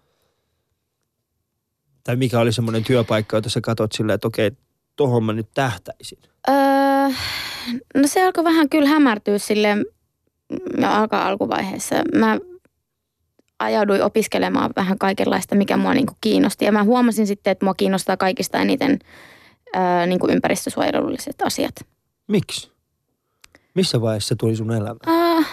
[2.03, 4.51] Tai mikä oli semmoinen työpaikka, jota sä katsot silleen, että okei,
[4.95, 6.17] tohon mä nyt tähtäisin.
[6.49, 6.55] Öö,
[7.95, 11.95] no se alkoi vähän kyllä hämärtyä sille mm, alkaa alkuvaiheessa.
[12.15, 12.39] Mä
[13.59, 16.65] ajauduin opiskelemaan vähän kaikenlaista, mikä mua niinku kiinnosti.
[16.65, 18.99] Ja mä huomasin sitten, että mua kiinnostaa kaikista eniten
[19.75, 21.75] öö, niinku ympäristösuojelulliset asiat.
[22.27, 22.71] Miksi?
[23.73, 24.99] Missä vaiheessa tuli sun elämään?
[25.07, 25.43] Öö,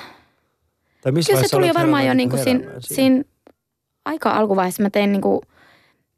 [1.08, 3.24] Tai missä Kyllä se tuli jo varmaan jo niinku siinä, heräämään siinä
[4.04, 5.42] aika alkuvaiheessa mä tein niinku,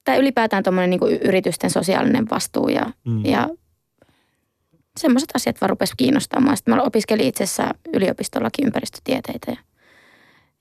[0.05, 3.13] tai ylipäätään tuommoinen niinku yritysten sosiaalinen vastuu ja, Mm.
[3.13, 3.25] mm.
[3.25, 3.49] ja
[5.01, 6.57] semmoiset asiat vaan rupesi kiinnostamaan.
[6.57, 9.57] Sitten mä opiskelin itse asiassa yliopistollakin ympäristötieteitä ja,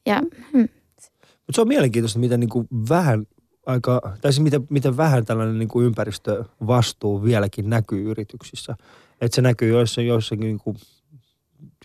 [0.05, 0.67] ja hmm,
[1.21, 3.25] Mutta se on mielenkiintoista, miten niin kuin vähän
[3.65, 8.75] aika, tai siis miten, miten vähän tällainen niin kuin ympäristövastuu vieläkin näkyy yrityksissä.
[9.21, 10.77] Että se näkyy joissain, joissakin niin kuin,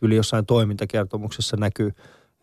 [0.03, 1.93] yli jossain toimintakertomuksessa näkyy,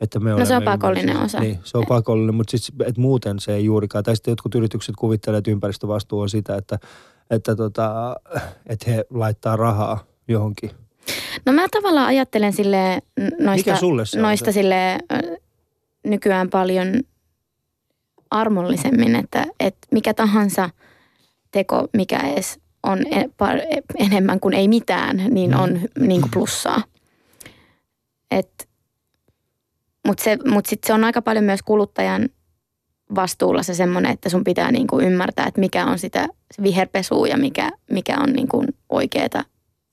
[0.01, 1.39] että me olemme No se on pakollinen ympäristö- osa.
[1.39, 4.03] Niin, se on pakollinen, mutta sit, et muuten se ei juurikaan.
[4.03, 6.79] Tai sitten jotkut yritykset kuvittelee, että ympäristövastuu on sitä, että,
[7.29, 8.15] että, tota,
[8.67, 10.71] että he laittaa rahaa johonkin.
[11.45, 13.01] No mä tavallaan ajattelen sille
[13.39, 14.97] noista, on noista sille
[16.07, 16.87] nykyään paljon
[18.31, 20.69] armollisemmin, että, että mikä tahansa
[21.51, 23.29] teko, mikä edes on e-
[23.69, 26.07] e- enemmän kuin ei mitään, niin on Mm.
[26.07, 26.83] niin kuin plussaa.
[28.31, 28.69] Et,
[30.07, 32.29] Mutta mut sitten se on aika paljon myös kuluttajan
[33.15, 36.27] vastuulla se semmoinen, että sun pitää niin kuin ymmärtää, että mikä on sitä
[36.63, 39.43] viherpesua ja mikä, mikä on niin kuin oikeaa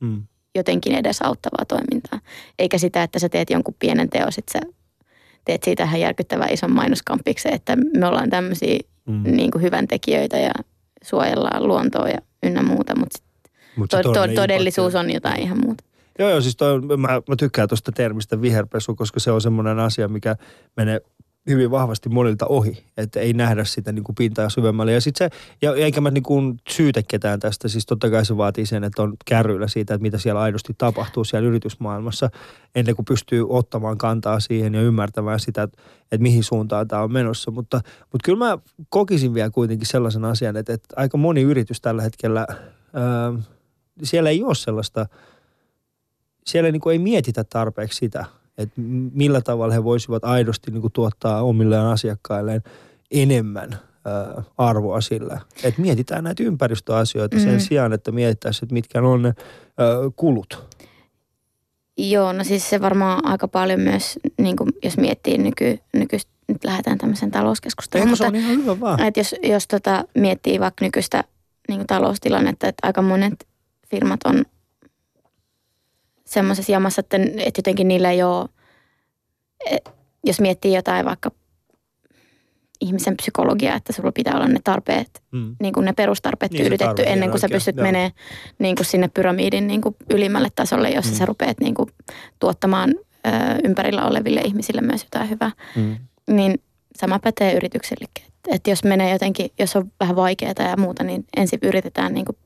[0.01, 0.23] Mm.
[0.55, 2.21] jotenkin edesauttavaa toimintaa.
[2.59, 4.61] Eikä sitä, että sä teet jonkun pienen teon, sit sä
[5.45, 9.23] teet siitä ihan järkyttävän ison mainoskampiksen, että me ollaan tämmöisiä Mm.
[9.37, 10.53] niin kuin hyvän tekijöitä ja
[11.03, 13.19] suojellaan luontoa ja ynnä muuta, mutta
[13.77, 15.85] Mut to, se to, todellinen todellisuus on jotain ihan muuta.
[16.19, 20.09] Joo, joo, siis toi, mä, mä tykkään tuosta termistä viherpesu, koska se on semmoinen asia,
[20.09, 20.37] mikä
[20.77, 21.01] menee
[21.49, 24.93] hyvin vahvasti monilta ohi, että ei nähdä sitä niin kuin pintaa syvemmälle.
[24.93, 25.31] Ja sit se,
[25.63, 29.03] ja eikä mä niin kuin syytä ketään tästä, siis totta kai se vaatii sen, että
[29.03, 32.31] on kärryillä siitä, että mitä siellä aidosti tapahtuu siellä yritysmaailmassa,
[32.75, 37.13] ennen kuin pystyy ottamaan kantaa siihen ja ymmärtämään sitä, että, että mihin suuntaan tämä on
[37.13, 37.51] menossa.
[37.51, 38.59] Mutta, mutta kyllä mä
[38.89, 42.47] kokisin vielä kuitenkin sellaisen asian, että, että aika moni yritys tällä hetkellä,
[42.95, 43.33] ää,
[44.03, 45.07] siellä ei ole sellaista,
[46.49, 48.25] siellä niin kuin ei mietitä tarpeeksi sitä,
[48.59, 48.81] että
[49.13, 52.63] millä tavalla he voisivat aidosti niin kuin tuottaa omilleen asiakkailleen
[53.11, 55.41] enemmän ää, arvoa sillä.
[55.63, 57.43] Että mietitään näitä ympäristöasioita mm.
[57.43, 57.61] sen Mm.
[57.61, 59.35] sijaan, että mietittäisiin, että mitkä on ne
[59.79, 59.87] ää,
[60.17, 60.79] kulut.
[61.97, 66.65] Joo, no siis se varmaan aika paljon myös, niin kuin jos miettii nyky, nykyistä, nyt
[66.65, 68.09] lähdetään tämmöiseen talouskeskusteluun.
[68.09, 69.03] Eikö se on ihan hyvä vaan?
[69.03, 71.25] että jos, jos tota, miettii vaikka nykyistä
[71.69, 73.47] niin kuin taloustilannetta, että aika monet
[73.91, 74.45] firmat on
[76.29, 78.49] semmoisessa jamassa, että, että jotenkin niillä ei ole,
[80.25, 81.31] jos miettii jotain vaikka
[82.81, 85.57] ihmisen psykologiaa, että sulla pitää olla ne tarpeet, Mm.
[85.61, 87.87] niin kuin ne perustarpeet Niin, tyydytetty tarve ennen kuin sä pystyt joo.
[87.87, 88.13] menee
[88.59, 91.17] niin kuin sinne pyramidin niin kuin ylimmälle tasolle, jossa Mm.
[91.19, 91.89] sä rupeat niin kuin
[92.39, 92.95] tuottamaan
[93.27, 93.31] ö,
[93.65, 95.51] ympärillä oleville ihmisille myös jotain hyvää.
[95.77, 95.97] Mm.
[96.31, 96.61] Niin
[96.97, 98.25] sama pätee yrityksillekin.
[98.27, 102.25] Että et jos menee jotenkin, jos on vähän vaikeaa ja muuta, niin ensin yritetään niin
[102.27, 102.37] kuin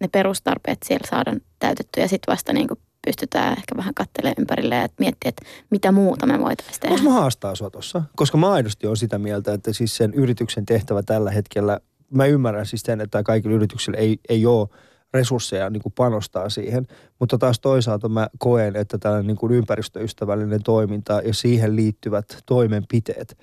[0.00, 4.74] ne perustarpeet siellä saada täytettyä ja sitten vasta niin kuin pystytään ehkä vähän katselemaan ympärille
[4.74, 6.94] ja miettiä, että mitä muuta me voitaisiin tehdä.
[6.94, 8.02] Voinko mä haastaa sua tossa?
[8.16, 11.80] Koska mä aidosti on sitä mieltä, että siis sen yrityksen tehtävä tällä hetkellä,
[12.10, 14.68] mä ymmärrän siis sen, että kaikilla yrityksillä ei, ei ole
[15.14, 16.86] resursseja niin kuin panostaa siihen,
[17.18, 23.38] mutta taas toisaalta mä koen, että tällainen niin kuin ympäristöystävällinen toiminta ja siihen liittyvät toimenpiteet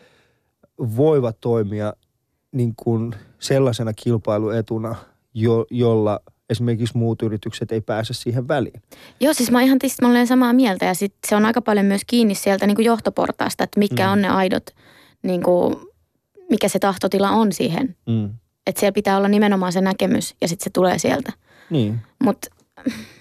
[0.80, 1.94] voivat toimia
[2.52, 4.96] niin kuin sellaisena kilpailuetuna,
[5.34, 6.20] jo, jolla
[6.50, 8.82] esimerkiksi muut yritykset ei pääse siihen väliin.
[9.20, 12.36] Joo, siis mä ihan tismalleen samaa mieltä ja sit se on aika paljon myös kiinni
[12.36, 14.12] sieltä niin kuin johtoportaasta, että mitkä Mm.
[14.12, 14.64] on ne aidot,
[15.24, 15.76] niin kuin,
[16.50, 17.96] mikä se tahtotila on siihen.
[18.08, 18.30] Mm.
[18.68, 21.34] Että siellä pitää olla nimenomaan se näkemys ja sitten se tulee sieltä.
[21.70, 22.00] Niin.
[22.24, 22.48] Mutta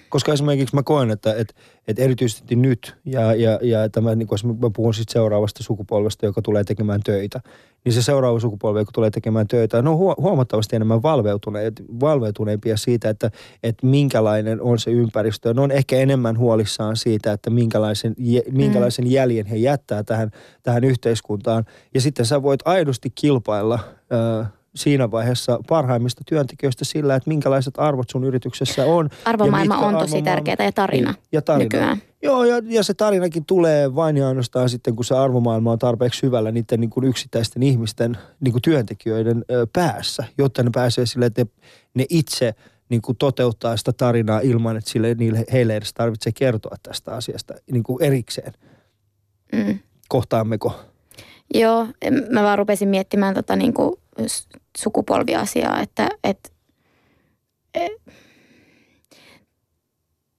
[0.08, 1.54] Koska esimerkiksi mä koen, että, että,
[1.88, 6.42] että erityisesti nyt, ja, ja, ja tämä, niin kuin mä puhun sitten seuraavasta sukupolvesta, joka
[6.42, 7.40] tulee tekemään töitä,
[7.84, 12.76] niin se seuraava sukupolvi, joka tulee tekemään töitä, ne on huo- huomattavasti enemmän valveutuneet, valveutuneempia
[12.76, 13.30] siitä, että,
[13.62, 15.54] että minkälainen on se ympäristö.
[15.54, 20.30] Ne on ehkä enemmän huolissaan siitä, että minkälaisen, jä- minkälaisen jäljen he jättää tähän,
[20.62, 21.64] tähän yhteiskuntaan.
[21.94, 23.78] Ja sitten sä voit aidosti kilpailla
[24.12, 24.44] ö,
[24.74, 29.08] siinä vaiheessa parhaimmista työntekijöistä sillä, että minkälaiset arvot sun yrityksessä on.
[29.24, 31.64] arvomaailma on tosi tärkeää ja tarina Niin, ja tarina.
[31.64, 32.02] nykyään.
[32.22, 36.20] Joo, ja, ja se tarinakin tulee vain ja ainoastaan sitten, kun se arvomaailma on tarpeeksi
[36.20, 41.26] syvällä niiden niin kuin yksittäisten ihmisten niin kuin työntekijöiden ö, päässä, jotta ne pääsee sille,
[41.26, 41.50] että ne,
[41.94, 42.54] ne itse
[42.88, 47.54] niin kuin toteuttaa sitä tarinaa ilman, että sille, niille, heille edes tarvitsee kertoa tästä asiasta
[47.72, 48.52] niin kuin erikseen.
[49.52, 49.78] Mm.
[50.08, 50.80] Kohtaammeko?
[51.54, 51.86] Joo,
[52.30, 53.92] mä vaan rupesin miettimään tota niin kuin
[54.78, 56.52] sukupolviasiaa, että et,
[57.74, 57.88] e,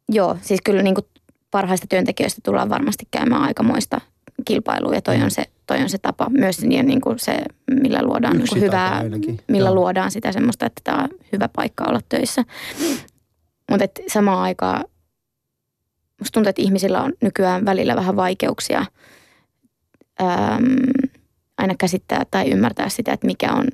[0.10, 1.06] joo, siis kyllä niin kuin
[1.52, 4.02] parhaista työntekijöistä tullaan varmasti käymään aikamoista
[4.46, 5.24] kilpailua ja toi Mm.
[5.24, 7.44] on se, toi on se tapa myös niin, niin kuin se,
[7.82, 9.76] millä luodaan niin kuin hyvää, ainakin, millä joo.
[9.76, 12.44] luodaan sitä semmoista, että tämä on hyvä paikka olla töissä.
[13.72, 14.84] Mutta samaan aikaan
[16.20, 18.86] musta tuntuu, että ihmisillä on nykyään välillä vähän vaikeuksia
[20.22, 20.66] äm,
[21.60, 23.66] aina käsittää tai ymmärtää sitä, että mikä on,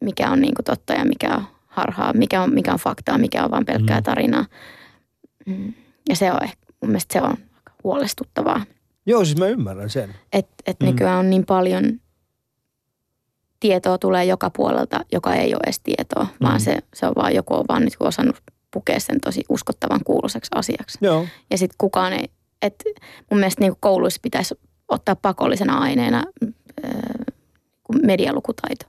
[0.00, 3.50] mikä on niinku totta ja mikä on harhaa, mikä on, mikä on faktaa, mikä on
[3.50, 4.02] vain pelkkää Mm.
[4.04, 4.44] tarinaa.
[5.46, 5.74] Mm.
[6.08, 8.64] Ja se on ehkä, mun mielestä se on aika huolestuttavaa,
[9.06, 10.14] Joo, siis mä ymmärrän sen.
[10.32, 10.86] että et Mm.
[10.86, 11.84] nykyään on niin paljon
[13.60, 16.46] tietoa tulee joka puolelta, joka ei ole edes tietoa, Mm.
[16.46, 18.36] vaan se, se on vaan joku on vaan nyt osannut
[18.70, 20.98] pukea sen tosi uskottavan kuuluiseksi asiaksi.
[21.00, 21.26] Joo.
[21.50, 22.24] Ja sitten kukaan ei,
[22.62, 22.84] että
[23.30, 24.54] mun mielestä niin kouluissa pitäisi
[24.88, 26.22] ottaa pakollisena aineena
[26.84, 26.92] äh,
[28.02, 28.86] medialukutaito.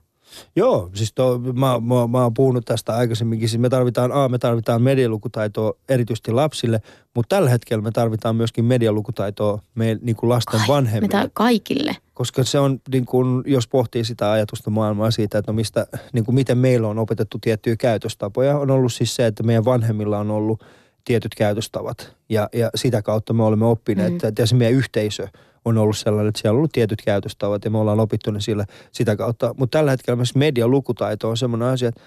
[0.56, 3.48] Joo, siis to, mä, mä, mä oon puhunut tästä aikaisemminkin.
[3.48, 6.80] Siis me tarvitaan, A, me tarvitaan medialukutaitoa erityisesti lapsille,
[7.14, 11.16] mutta tällä hetkellä me tarvitaan myöskin medialukutaitoa me, niin kuin lasten Ai, vanhemmille.
[11.18, 11.96] Mitä kaikille.
[12.14, 16.24] Koska se on, niin kuin, jos pohtii sitä ajatusta maailmaa siitä, että no mistä, niin
[16.24, 20.30] kuin miten meillä on opetettu tiettyjä käytöstapoja, on ollut siis se, että meidän vanhemmilla on
[20.30, 20.64] ollut
[21.04, 22.16] tietyt käytöstavat.
[22.28, 24.18] Ja, ja sitä kautta me olemme oppineet, Mm.
[24.22, 24.28] mm.
[24.28, 25.28] että se meidän yhteisö
[25.64, 28.64] on ollut sellainen, että siellä on ollut tietyt käytöstavat ja me ollaan opittu ne sillä,
[28.92, 29.54] sitä kautta.
[29.58, 32.00] Mutta tällä hetkellä myös median lukutaito on semmoinen asia, että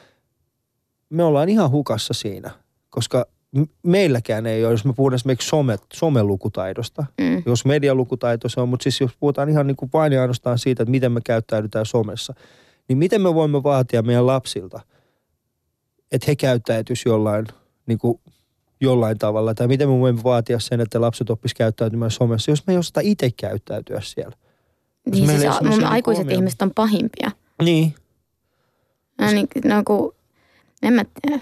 [1.10, 2.52] me ollaan ihan hukassa siinä,
[2.90, 3.26] koska
[3.84, 7.44] meilläkään ei ole, jos me puhutaan esimerkiksi some, somelukutaidosta, Mm.
[7.46, 10.84] jos medialukutaito se on, mutta siis jos puhutaan ihan niin kuin vain ja ainoastaan siitä,
[10.84, 12.34] että miten me käyttäydytään somessa,
[12.88, 14.80] niin miten me voimme vaatia meidän lapsilta,
[16.12, 17.46] että he käyttäytyisi jollain,
[17.86, 18.20] niin kuin
[18.84, 22.74] jollain tavalla, tai miten me voimme vaatia sen, että lapset oppisivat käyttäytymään somessa, jos me
[22.74, 24.36] ei osata itse käyttäytyä siellä.
[25.06, 27.32] Niin siis semmoisia mun aikuiset niinku omia- ihmiset on pahimpia.
[27.64, 27.96] Niin.
[29.22, 30.16] No, niin, no kun,
[30.84, 31.40] en mä tiedä,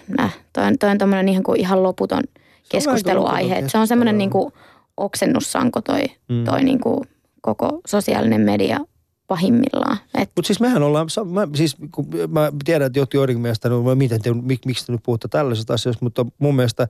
[0.53, 2.23] toi on, toi on tommonen ihan, kuin ihan loputon
[2.69, 3.63] keskusteluaihe.
[3.69, 4.53] Se on semmoinen niin kuin
[4.97, 6.43] oksennussanko toi, Mm.
[6.43, 7.03] toi niin kuin
[7.41, 8.79] koko sosiaalinen media
[9.27, 9.97] pahimmillaan.
[10.17, 13.95] Et, Mutta siis mehän ollaan, mä, siis kun mä tiedän, että jotkut joidenkin mielestä, no
[13.95, 16.87] miten te, mik, miksi te nyt puhutte tällaisesta asiasta, mutta mun mielestä,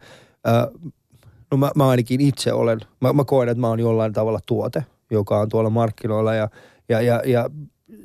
[1.52, 4.86] no mä, mä ainakin itse olen, mä, mä koen, että mä oon jollain tavalla tuote,
[5.12, 6.50] joka on tuolla markkinoilla ja,
[6.90, 7.50] ja, ja, ja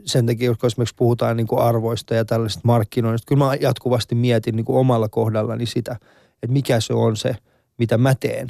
[0.05, 4.57] sen takia, kun esimerkiksi puhutaan niin kuin arvoista ja tällaisista markkinoinnista, kyllä mä jatkuvasti mietin
[4.57, 5.97] niin kuin omalla kohdallani sitä,
[6.43, 7.37] että mikä se on se,
[7.79, 8.47] mitä mä teen,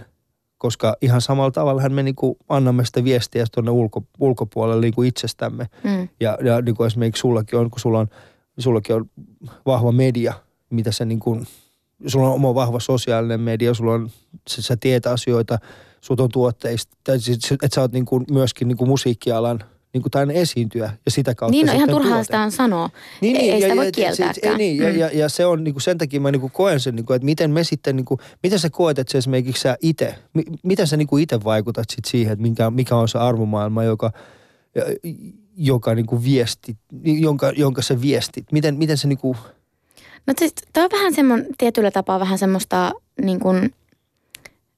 [0.58, 5.08] koska ihan samalla tavalla me niin kuin annamme sitä viestiä tuonne ulko, ulkopuolelle niin kuin
[5.08, 5.66] itsestämme.
[5.84, 6.08] Mm.
[6.20, 8.08] Ja, ja niin kuin esimerkiksi sullakin on, kun sulla on,
[8.58, 9.10] sullakin on
[9.66, 10.34] vahva media,
[10.70, 11.46] mitä se niin kuin,
[12.06, 14.10] sulla on oma vahva sosiaalinen media, sulla on,
[14.50, 15.58] sä, sä tiedät asioita,
[16.00, 20.02] sut on tuotteista, tai siis, että sä oot niin kuin myöskin niin kuin musiikkialan niin
[20.02, 22.90] kuin tämän esiintyä ja sitä kautta Niin, no ihan turhaa sitä on sanoa.
[23.20, 24.52] Niin, Ei- niin, ei sitä ja, voi ja, kieltääkään.
[24.52, 24.98] Ei, niin, ja, Mm.
[24.98, 27.14] ja, ja, se on niin kuin sen takia mä niin kuin koen sen, niin kuin,
[27.14, 30.42] että miten me sitten, niin kuin, miten sä koet, että se esimerkiksi sä itse, mi,
[30.62, 34.12] miten sä niin kuin itse vaikutat sit siihen, että mikä, mikä on se arvomaailma, joka,
[34.74, 34.84] ja-
[35.56, 38.52] joka niin kuin viesti, jonka, jonka sä viestit.
[38.52, 39.36] Miten, miten se niin kuin,
[40.26, 43.74] No siis toi on vähän semmoinen, tietyllä tapaa vähän semmoista niin kuin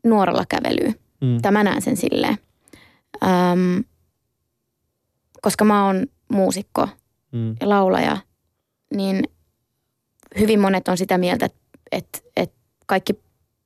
[0.05, 0.93] nuoralla kävelyä.
[1.21, 2.39] mm, Tai mä näen sen silleen.
[3.23, 3.85] Öm,
[5.43, 6.89] koska mä oon muusikko
[7.33, 8.17] mm, ja laulaja,
[8.95, 9.25] niin
[10.39, 11.59] hyvin monet on sitä mieltä, että,
[11.93, 13.13] että, että kaikki,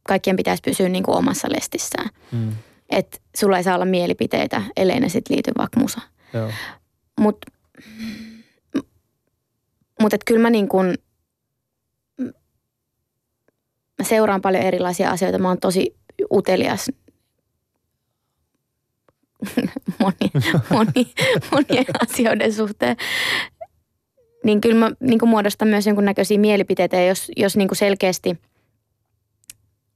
[0.09, 2.09] kaikkien pitäisi pysyä niin kuin omassa lestissään.
[2.33, 2.53] mm,
[2.91, 6.01] Että sulla ei saa olla mielipiteitä, ellei ne sitten liity vaikka musa.
[7.21, 7.53] Mutta
[10.01, 10.95] mut et kyllä mä niin kuin,
[14.03, 15.39] mä seuraan paljon erilaisia asioita.
[15.39, 15.97] Mä oon tosi
[16.33, 16.91] utelias
[20.01, 20.31] moni,
[20.71, 21.13] moni,
[21.53, 22.97] monien asioiden suhteen.
[24.45, 28.39] Niin kyllä mä niin kuin muodostan myös jonkunnäköisiä mielipiteitä, ja jos, jos niin kuin selkeästi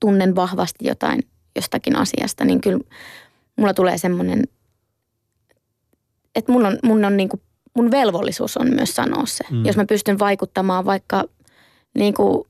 [0.00, 1.22] tunnen vahvasti jotain
[1.56, 2.78] jostakin asiasta, niin kyllä
[3.56, 4.44] mulla tulee semmoinen,
[6.34, 7.40] että mun on, mun on niin kuin,
[7.74, 9.44] mun velvollisuus on myös sanoa se.
[9.50, 9.56] Mm.
[9.56, 9.64] Mm.
[9.64, 11.24] Jos mä pystyn vaikuttamaan vaikka
[11.98, 12.46] niin kuin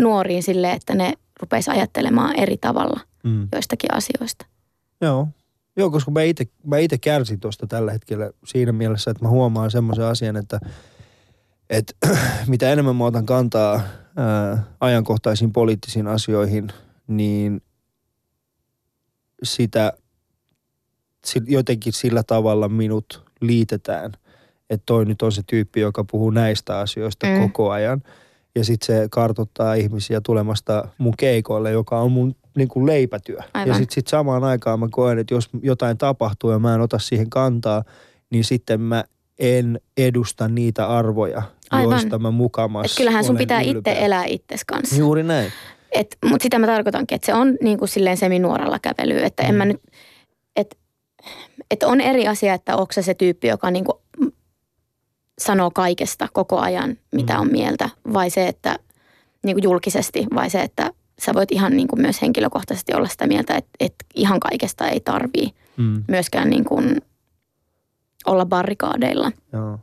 [0.00, 3.48] nuoriin sille, että ne rupeisi ajattelemaan eri tavalla mm.
[3.52, 4.46] joistakin asioista.
[5.00, 5.28] Joo.
[5.76, 10.04] Joo, koska mä itse, mä kärsin tuosta tällä hetkellä siinä mielessä, että mä huomaan semmoisen
[10.04, 10.60] asian, että,
[11.70, 11.92] että
[12.46, 13.80] mitä enemmän mä otan kantaa
[14.16, 16.68] ää, ajankohtaisiin poliittisiin asioihin,
[17.06, 17.62] niin
[19.42, 19.92] sitä
[21.24, 24.12] si- jotenkin sillä tavalla minut liitetään,
[24.70, 27.26] että toi nyt on se tyyppi, joka puhuu näistä asioista.
[27.26, 27.40] Mm.
[27.40, 28.02] koko ajan.
[28.54, 33.38] Ja sitten se kartottaa ihmisiä tulemasta mun keikoille, joka on mun niin kuin leipätyö.
[33.54, 33.68] Aivan.
[33.68, 36.98] Ja sitten sit samaan aikaan mä koen, että jos jotain tapahtuu ja mä en ota
[36.98, 37.84] siihen kantaa,
[38.30, 39.04] niin sitten mä
[39.38, 41.90] en edusta niitä arvoja, Aivan.
[41.92, 43.92] joista mä mukamas Et kyllähän sun olen pitää ylpeä.
[43.92, 44.96] itse elää itses kanssa.
[44.96, 45.52] Juuri näin.
[46.24, 49.18] Mutta sitä mä tarkoitankin, että se on niin kuin silleen seminuoralla kävely.
[49.24, 49.68] Että en mä Mm.
[49.68, 49.80] nyt,
[50.56, 50.76] että
[51.70, 53.98] et on eri asia, että onko se se tyyppi, joka niin kuin
[55.40, 57.40] sanoo kaikesta koko ajan, mitä Mm.
[57.40, 57.88] on mieltä.
[58.12, 58.78] Vai se, että
[59.42, 63.26] niin kuin julkisesti, vai se, että sä voit ihan niin kuin myös henkilökohtaisesti olla sitä
[63.26, 67.02] mieltä, että, että ihan kaikesta ei tarvii Mm, myöskään niin kuin
[68.26, 69.32] olla barrikaadeilla.
[69.52, 69.78] joo.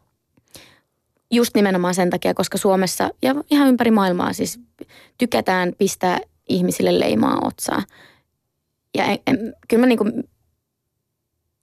[1.31, 4.59] just nimenomaan sen takia, koska Suomessa ja ihan ympäri maailmaa siis
[5.17, 7.81] tykätään pistää ihmisille leimaa otsaa.
[8.97, 10.13] Ja en, en, kyllä mä niin kuin,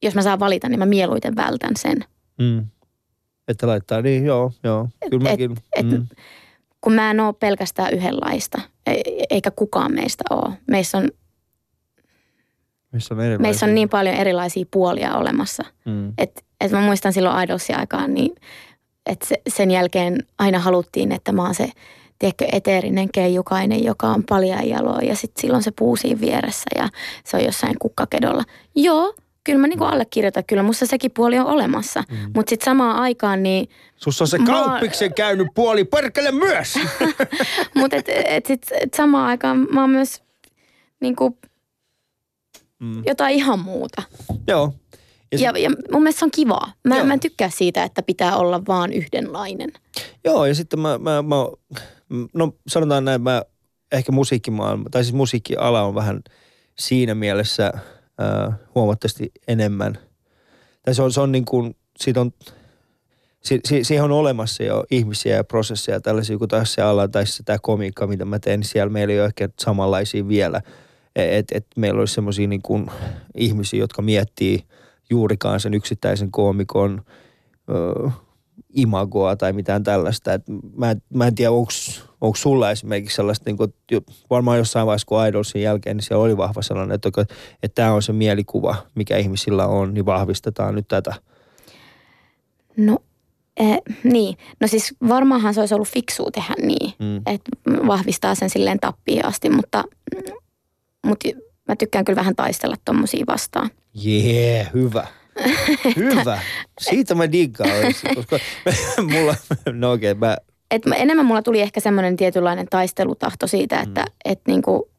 [0.02, 2.04] jos mä saan valita, niin mä mieluiten vältän sen.
[2.38, 2.66] Mm.
[3.48, 4.88] Että laittaa, niin joo, joo.
[5.10, 5.56] Kyllä Et- mäkin.
[5.76, 6.06] et- mm.
[6.80, 10.54] Kun mä en ole pelkästään yhdenlaista, e- eikä kukaan meistä ole.
[10.66, 11.08] Meissä on,
[12.92, 15.64] Missä on meissä on niin paljon erilaisia puolia olemassa.
[15.84, 16.12] Mm.
[16.18, 18.34] Että et mä muistan silloin Idolsin aikaan, niin
[19.06, 21.70] että se, sen jälkeen aina haluttiin, että mä oon se
[22.18, 26.88] tiedätkö, eteerinen keijukainen, joka on paljon jaloa ja sitten silloin se puu siinä vieressä ja
[27.24, 28.42] se on jossain kukkakedolla.
[28.74, 29.14] Joo,
[29.44, 32.04] kyllä mä niinku allekirjoitan, kyllä musta sekin puoli on olemassa.
[32.10, 32.16] Mm.
[32.34, 36.74] Mutta sitten samaan aikaan niin, Sussa on se Mä- kauppiksen käynyt puoli perkele myös.
[37.76, 40.22] mutta et, et sit, et samaan aikaan mä oon myös
[41.00, 41.38] niinku
[42.80, 43.02] Mm.
[43.06, 44.02] jotain ihan muuta.
[44.48, 44.74] Joo.
[45.32, 46.72] Ja Ja, ja mun mielestä se on kivaa.
[46.84, 47.06] Mä, Joo.
[47.06, 49.72] mä en tykkää siitä, että pitää olla vaan yhdenlainen.
[50.24, 51.36] Joo, ja sitten mä, mä, mä,
[52.34, 53.42] no sanotaan näin, mä
[53.92, 56.20] ehkä musiikkimaailma, tai siis musiikkiala on vähän
[56.78, 57.72] siinä mielessä
[58.74, 59.98] huomattavasti enemmän.
[60.82, 62.32] Tai se on, se on niin kuin, siitä on,
[63.40, 67.26] si, si, siihen on olemassa jo ihmisiä ja prosesseja tällaisia kuin taas se ala tai
[67.26, 70.62] se tämä komiikka, mitä mä teen, niin siellä meillä ei ole ehkä samanlaisia vielä.
[71.16, 72.86] Että et meillä olisi semmoisia niin kuin
[73.34, 74.64] ihmisiä, jotka miettii
[75.10, 77.02] juurikaan sen yksittäisen koomikon
[77.70, 78.10] ö,
[78.74, 80.32] imagoa tai mitään tällaista.
[80.32, 80.42] Et
[80.76, 81.72] mä, mä en tiedä, onko
[82.36, 83.74] sulla esimerkiksi sellaista, niin kuin,
[84.30, 87.08] varmaan jossain vaiheessa kun Idolsin jälkeen, niin siellä oli vahva sellainen, että,
[87.62, 91.14] että tämä on se mielikuva, mikä ihmisillä on, niin vahvistetaan nyt tätä.
[92.76, 92.98] No,
[93.56, 94.36] eh, niin.
[94.60, 97.16] No siis varmaanhan se olisi ollut fiksua tehdä niin, Mm.
[97.16, 97.50] että
[97.86, 99.84] vahvistaa sen silleen tappiin asti, mutta,
[101.06, 101.28] mutta
[101.68, 103.70] mä tykkään kyllä vähän taistella tommosia vastaan.
[103.94, 105.06] Jee, yeah, hyvä.
[105.96, 106.40] Hyvä.
[106.80, 107.70] Siitä mä diggaan
[108.14, 108.38] koska
[109.12, 109.34] mulla,
[109.72, 110.36] no okei, okay, mä,
[110.74, 114.12] Et mä- enemmän mulla tuli ehkä semmoinen tietynlainen taistelutahto siitä, että Mm.
[114.24, 114.90] et niinku,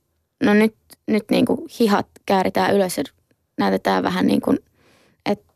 [0.43, 0.75] no nyt,
[1.07, 3.03] nyt niin kuin hihat kääritään ylös ja
[3.57, 4.59] näytetään vähän niin kuin,
[5.25, 5.53] että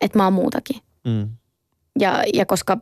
[0.00, 0.76] et mä oon muutakin.
[1.04, 1.28] Mm.
[2.00, 2.78] Ja, ja koska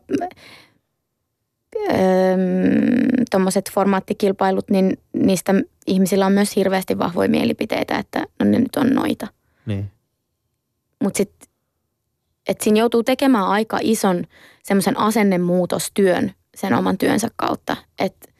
[3.31, 5.53] tuommoiset formaattikilpailut, niin niistä
[5.87, 9.27] ihmisillä on myös hirveästi vahvoja mielipiteitä, että no ne nyt on noita.
[9.65, 9.91] Niin.
[11.03, 11.46] Mutta sitten,
[12.47, 14.23] että siinä joutuu tekemään aika ison
[14.63, 18.31] semmoisen asennemuutostyön sen oman työnsä kautta, että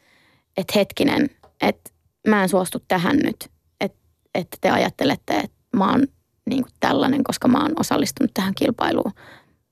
[0.56, 1.30] et hetkinen,
[1.60, 1.90] että
[2.26, 3.50] mä en suostu tähän nyt,
[3.80, 3.98] että
[4.34, 6.06] et te ajattelette, että mä oon
[6.50, 9.12] niin kuin tällainen, koska mä oon osallistunut tähän kilpailuun,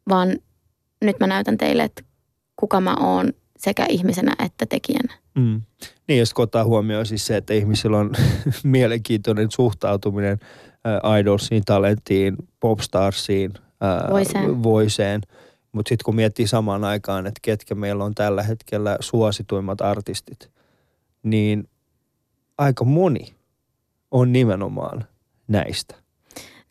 [0.09, 0.37] vaan
[1.03, 2.03] nyt mä näytän teille, että
[2.57, 5.15] kuka mä oon sekä ihmisenä että tekijänä.
[5.35, 5.63] Mm.
[6.09, 8.11] Niin, jos ottaa huomioon siis se, että ihmisillä on
[8.63, 10.39] mielenkiintoinen suhtautuminen
[11.21, 13.53] idolsiin, talenttiin, popstarsiin,
[13.85, 14.63] äh, Voiseen.
[14.63, 15.21] voiseen.
[15.73, 20.51] Mutta sitten kun miettii samaan aikaan, että ketkä meillä on tällä hetkellä suosituimmat artistit,
[21.23, 21.69] niin
[22.59, 23.35] aika moni
[24.11, 25.05] on nimenomaan
[25.49, 25.95] näistä.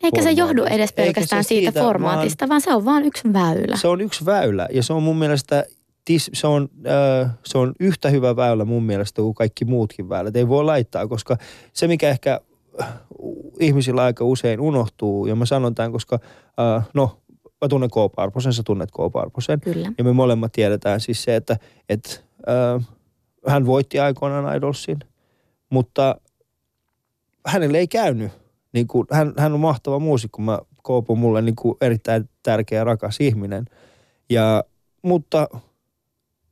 [0.03, 3.77] Eikä se johdu edes pelkästään siitä, siitä, formaatista, vaan se on vaan yksi väylä.
[3.77, 5.65] Se on yksi väylä ja se on mun mielestä
[6.05, 6.69] tis, se, on,
[7.23, 10.35] äh, se on yhtä hyvä väylä mun mielestä kuin kaikki muutkin väylät.
[10.35, 11.37] Ei voi laittaa, koska
[11.73, 12.41] se mikä ehkä
[13.59, 16.19] ihmisillä aika usein unohtuu, ja mä sanon tämän, koska
[16.59, 17.21] äh, no,
[17.61, 17.95] mä tunnen K.
[18.15, 19.13] Parposen, sä tunnet K.
[19.13, 19.61] Parposen.
[19.61, 19.91] Kyllä.
[19.97, 21.57] Ja me molemmat tiedetään siis se, että,
[21.89, 22.09] että
[22.49, 22.87] äh,
[23.47, 24.99] hän voitti aikoinaan Idolsin,
[25.69, 26.15] mutta
[27.45, 28.31] hänelle ei käynyt.
[28.73, 30.41] Niin kuin, hän, hän on mahtava muusikko.
[30.41, 33.65] Mä, Koopo on mulle niin kuin erittäin tärkeä rakas ihminen.
[34.29, 34.63] Ja,
[35.01, 35.47] mutta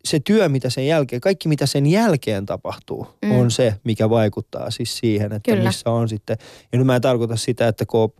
[0.05, 3.31] se työ, mitä sen jälkeen, kaikki mitä sen jälkeen tapahtuu, Mm.
[3.39, 5.63] on se, mikä vaikuttaa siis siihen, että Kyllä.
[5.69, 6.37] missä on sitten.
[6.71, 8.13] Ja nyt mä en tarkoita sitä, että Koop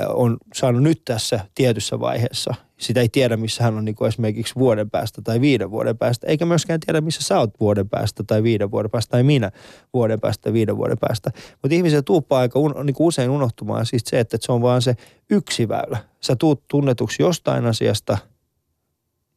[0.00, 2.54] äh, on saanut nyt tässä tietyssä vaiheessa.
[2.78, 6.26] Sitä ei tiedä, missä hän on niin kuin esimerkiksi vuoden päästä tai viiden vuoden päästä.
[6.26, 9.50] Eikä myöskään tiedä, missä sä oot vuoden päästä tai viiden vuoden päästä tai minä
[9.94, 11.30] vuoden päästä tai viiden vuoden päästä.
[11.62, 14.82] Mutta ihmiset tuuppaa aika un, niin kuin usein unohtumaan siis se, että se on vaan
[14.82, 14.94] se
[15.30, 15.98] yksi väylä.
[16.20, 18.18] Sä tuut tunnetuksi jostain asiasta,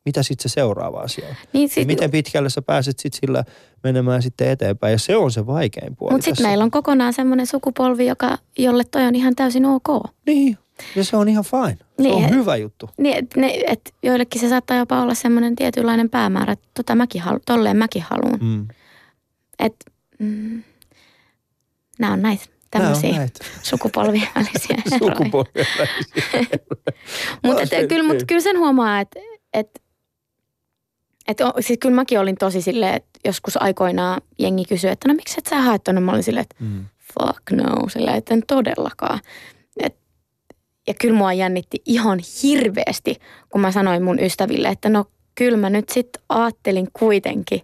[0.06, 1.36] mitä sitten se seuraava asia on.
[1.54, 3.44] Niin Ja sit, miten pitkälle sä pääset sitten sillä
[3.84, 4.92] menemään sitten eteenpäin.
[4.92, 8.84] Ja se on se vaikein puoli mutta sitten meillä on kokonaan semmoinen sukupolvi, joka, jolle
[8.84, 9.88] toi on ihan täysin ok.
[10.26, 10.58] Niin,
[10.96, 11.78] ja se on ihan fine.
[11.78, 12.90] Se Niin, on et- hyvä juttu.
[12.98, 17.22] Niin, et, ne, et joillekin se saattaa jopa olla semmoinen tietynlainen päämäärä, että tota mäkin
[17.22, 18.40] halu, tolleen mäkin haluan.
[18.42, 18.68] Mm.
[19.60, 19.76] Et,
[20.20, 20.64] mm,
[22.00, 23.28] nämä on näitä tämmöisiä
[23.64, 25.16] sukupolvien välisiä eroja.
[25.16, 26.48] sukupolvien välisiä.
[27.46, 29.20] Mutta kyllä, mut kyllä sen huomaa, että
[29.54, 29.82] et,
[31.32, 35.14] et, o- siis kyllä mäkin olin tosi silleen, että joskus aikoinaan jengi kysyi, että no
[35.14, 36.02] miksi et sä hae tonne?
[36.02, 36.86] Mä olin silleen, että Mm.
[37.14, 39.20] fuck no, silleen, että en todellakaan.
[39.80, 39.96] Et,
[40.88, 43.16] ja kyllä mua jännitti ihan hirveästi,
[43.50, 45.06] kun mä sanoin mun ystäville, että no
[45.36, 47.62] kyllä mä nyt sitten ajattelin kuitenkin.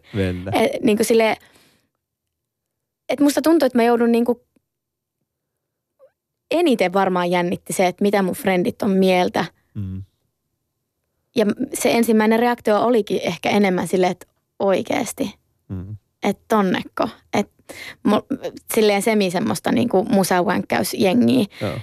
[0.54, 1.36] Et, niin kuin silleen,
[3.10, 4.38] että musta tuntuu, että mä joudun niin kuin
[6.52, 9.46] eniten varmaan jännitti se, että mitä mun frendit on mieltä.
[9.74, 10.04] Mm.
[11.38, 14.28] Ja se ensimmäinen reaktio olikin ehkä enemmän silleen, että
[14.60, 15.36] oikeasti,
[15.70, 15.98] Mm.
[16.24, 17.10] että tonnekko.
[17.34, 17.64] Että
[18.08, 21.46] mu- silleen semi semmoista niinku musawänkkäysjengiä.
[21.62, 21.80] Joo.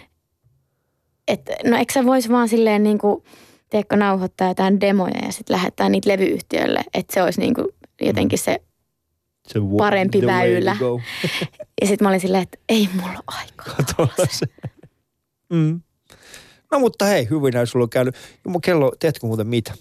[1.29, 3.25] Että no eikö sä vois vaan silleen niinku,
[3.71, 6.81] teekö nauhoittaa jotain demoja ja sitten lähettää niitä levyyhtiölle.
[6.95, 7.69] Että se olisi niinku
[8.01, 8.61] jotenkin se.
[9.49, 10.77] Se wa- Parempi väylä.
[11.81, 14.09] Ja sitten mä olin silleen, että ei mulla ole aikaa.
[14.31, 14.47] Se.
[15.53, 15.81] Mm.
[16.75, 18.15] No mutta hei, hyvin näin sulla on käynyt.
[18.47, 19.73] Mun kello, tiedätkö muuten mitä?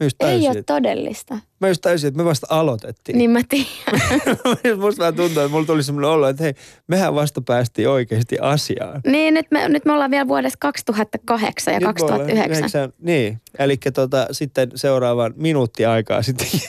[0.00, 1.38] Just Ei täysin, ole todellista.
[1.60, 3.18] mä just täysin, että me vasta aloitettiin.
[3.18, 4.78] Niin mä tiedän.
[4.80, 6.54] Musta vähän tuntuu, että mulla tuli semmoinen olo, että hei,
[6.86, 9.00] mehän vasta päästiin oikeasti asiaan.
[9.06, 12.56] Niin, nyt me, nyt me ollaan vielä vuodessa 2008 ja Nyt me ollaan 2009.
[12.58, 16.46] yhdeksän- Niin, eli tota, sitten seuraavan minuutti aikaa sitten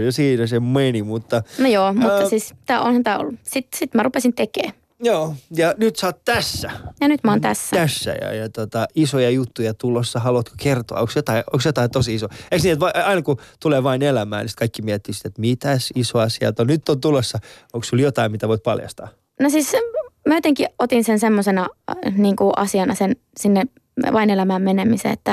[0.04, 3.34] ja siinä se meni, mutta No joo, mutta Ää, siis tää onhan tää ollut.
[3.42, 4.81] Sitten sit mä rupesin tekemään.
[5.02, 6.70] Joo, ja nyt sä oot tässä.
[7.00, 7.76] Ja nyt mä oon tässä.
[7.76, 10.20] Tässä ja, ja tota, isoja juttuja tulossa.
[10.20, 11.00] Haluatko kertoa?
[11.00, 12.26] Onko jotain, onko jotain tosi iso?
[12.50, 16.28] Eikö niin, että aina kun tulee vain elämään, niin kaikki miettii sitä, että mitäs isoa
[16.28, 16.66] sieltä on.
[16.66, 17.38] Nyt on tulossa.
[17.72, 19.08] Onko sulla jotain, mitä voit paljastaa?
[19.40, 19.72] No siis
[20.28, 23.64] mä jotenkin otin sen semmoisena äh, niin asiana sen sinne
[24.12, 25.32] vain elämään menemiseen, että,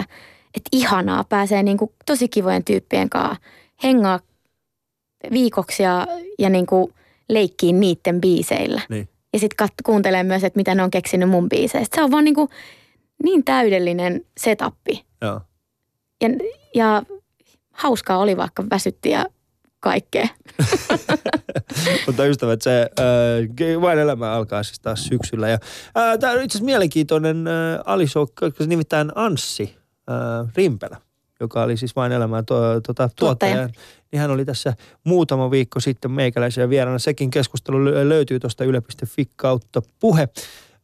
[0.56, 3.36] että ihanaa pääsee niin kuin tosi kivojen tyyppien kanssa
[3.84, 4.20] hengaa
[5.32, 6.08] viikoksi ja,
[6.40, 6.94] ja niin kuin
[7.30, 8.82] leikkiin niiden biiseillä.
[8.90, 9.10] Niin.
[9.34, 11.96] Ja sitten kat- kuuntelee myös, että mitä ne on keksinyt mun biiseistä.
[11.96, 12.50] Se on vaan niin, kuin
[13.24, 15.06] niin täydellinen setappi.
[15.22, 15.42] Joo.
[16.22, 16.30] Ja,
[16.76, 17.04] ja
[17.72, 19.26] hauskaa oli, vaikka väsytti ja
[19.80, 20.28] kaikkea.
[22.08, 25.50] Mutta ystävät, se äh, vain elämä alkaa siis taas syksyllä.
[25.50, 25.58] Ja,
[25.98, 27.54] äh, tämä on itse asiassa mielenkiintoinen äh,
[27.86, 29.78] se nimittäin Anssi
[30.10, 30.98] äh, Rimpelä,
[31.40, 33.16] joka oli siis vain elämää to, tota, Tuottaja.
[33.16, 33.70] tuottajan,
[34.12, 34.74] niin hän oli tässä
[35.04, 37.00] muutama viikko sitten meikäläisen vieraana.
[37.00, 40.30] Sekin keskustelu lö- löytyy tuosta yle.fi kautta puhe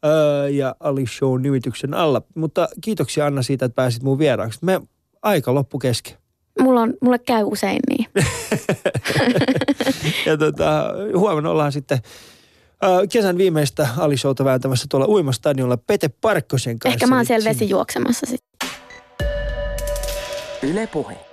[0.06, 2.22] öö, ja Ali Show nimityksen alla.
[2.36, 4.60] Mutta kiitoksia Anna siitä, että pääsit mun vieraaksi.
[4.62, 4.82] Me
[5.22, 6.18] aika loppu kesken.
[6.60, 8.06] Mulla on, mulle käy usein niin.
[10.26, 12.00] Ja tota, huomenna ollaan sitten
[12.84, 16.94] ö, kesän viimeistä Ali Showta vääntämässä tuolla uimastadionilla Pete Parkkosen kanssa.
[16.94, 18.45] Ehkä mä oon siellä vesi juoksemassa sitten.
[20.66, 21.25] Yle Puhe.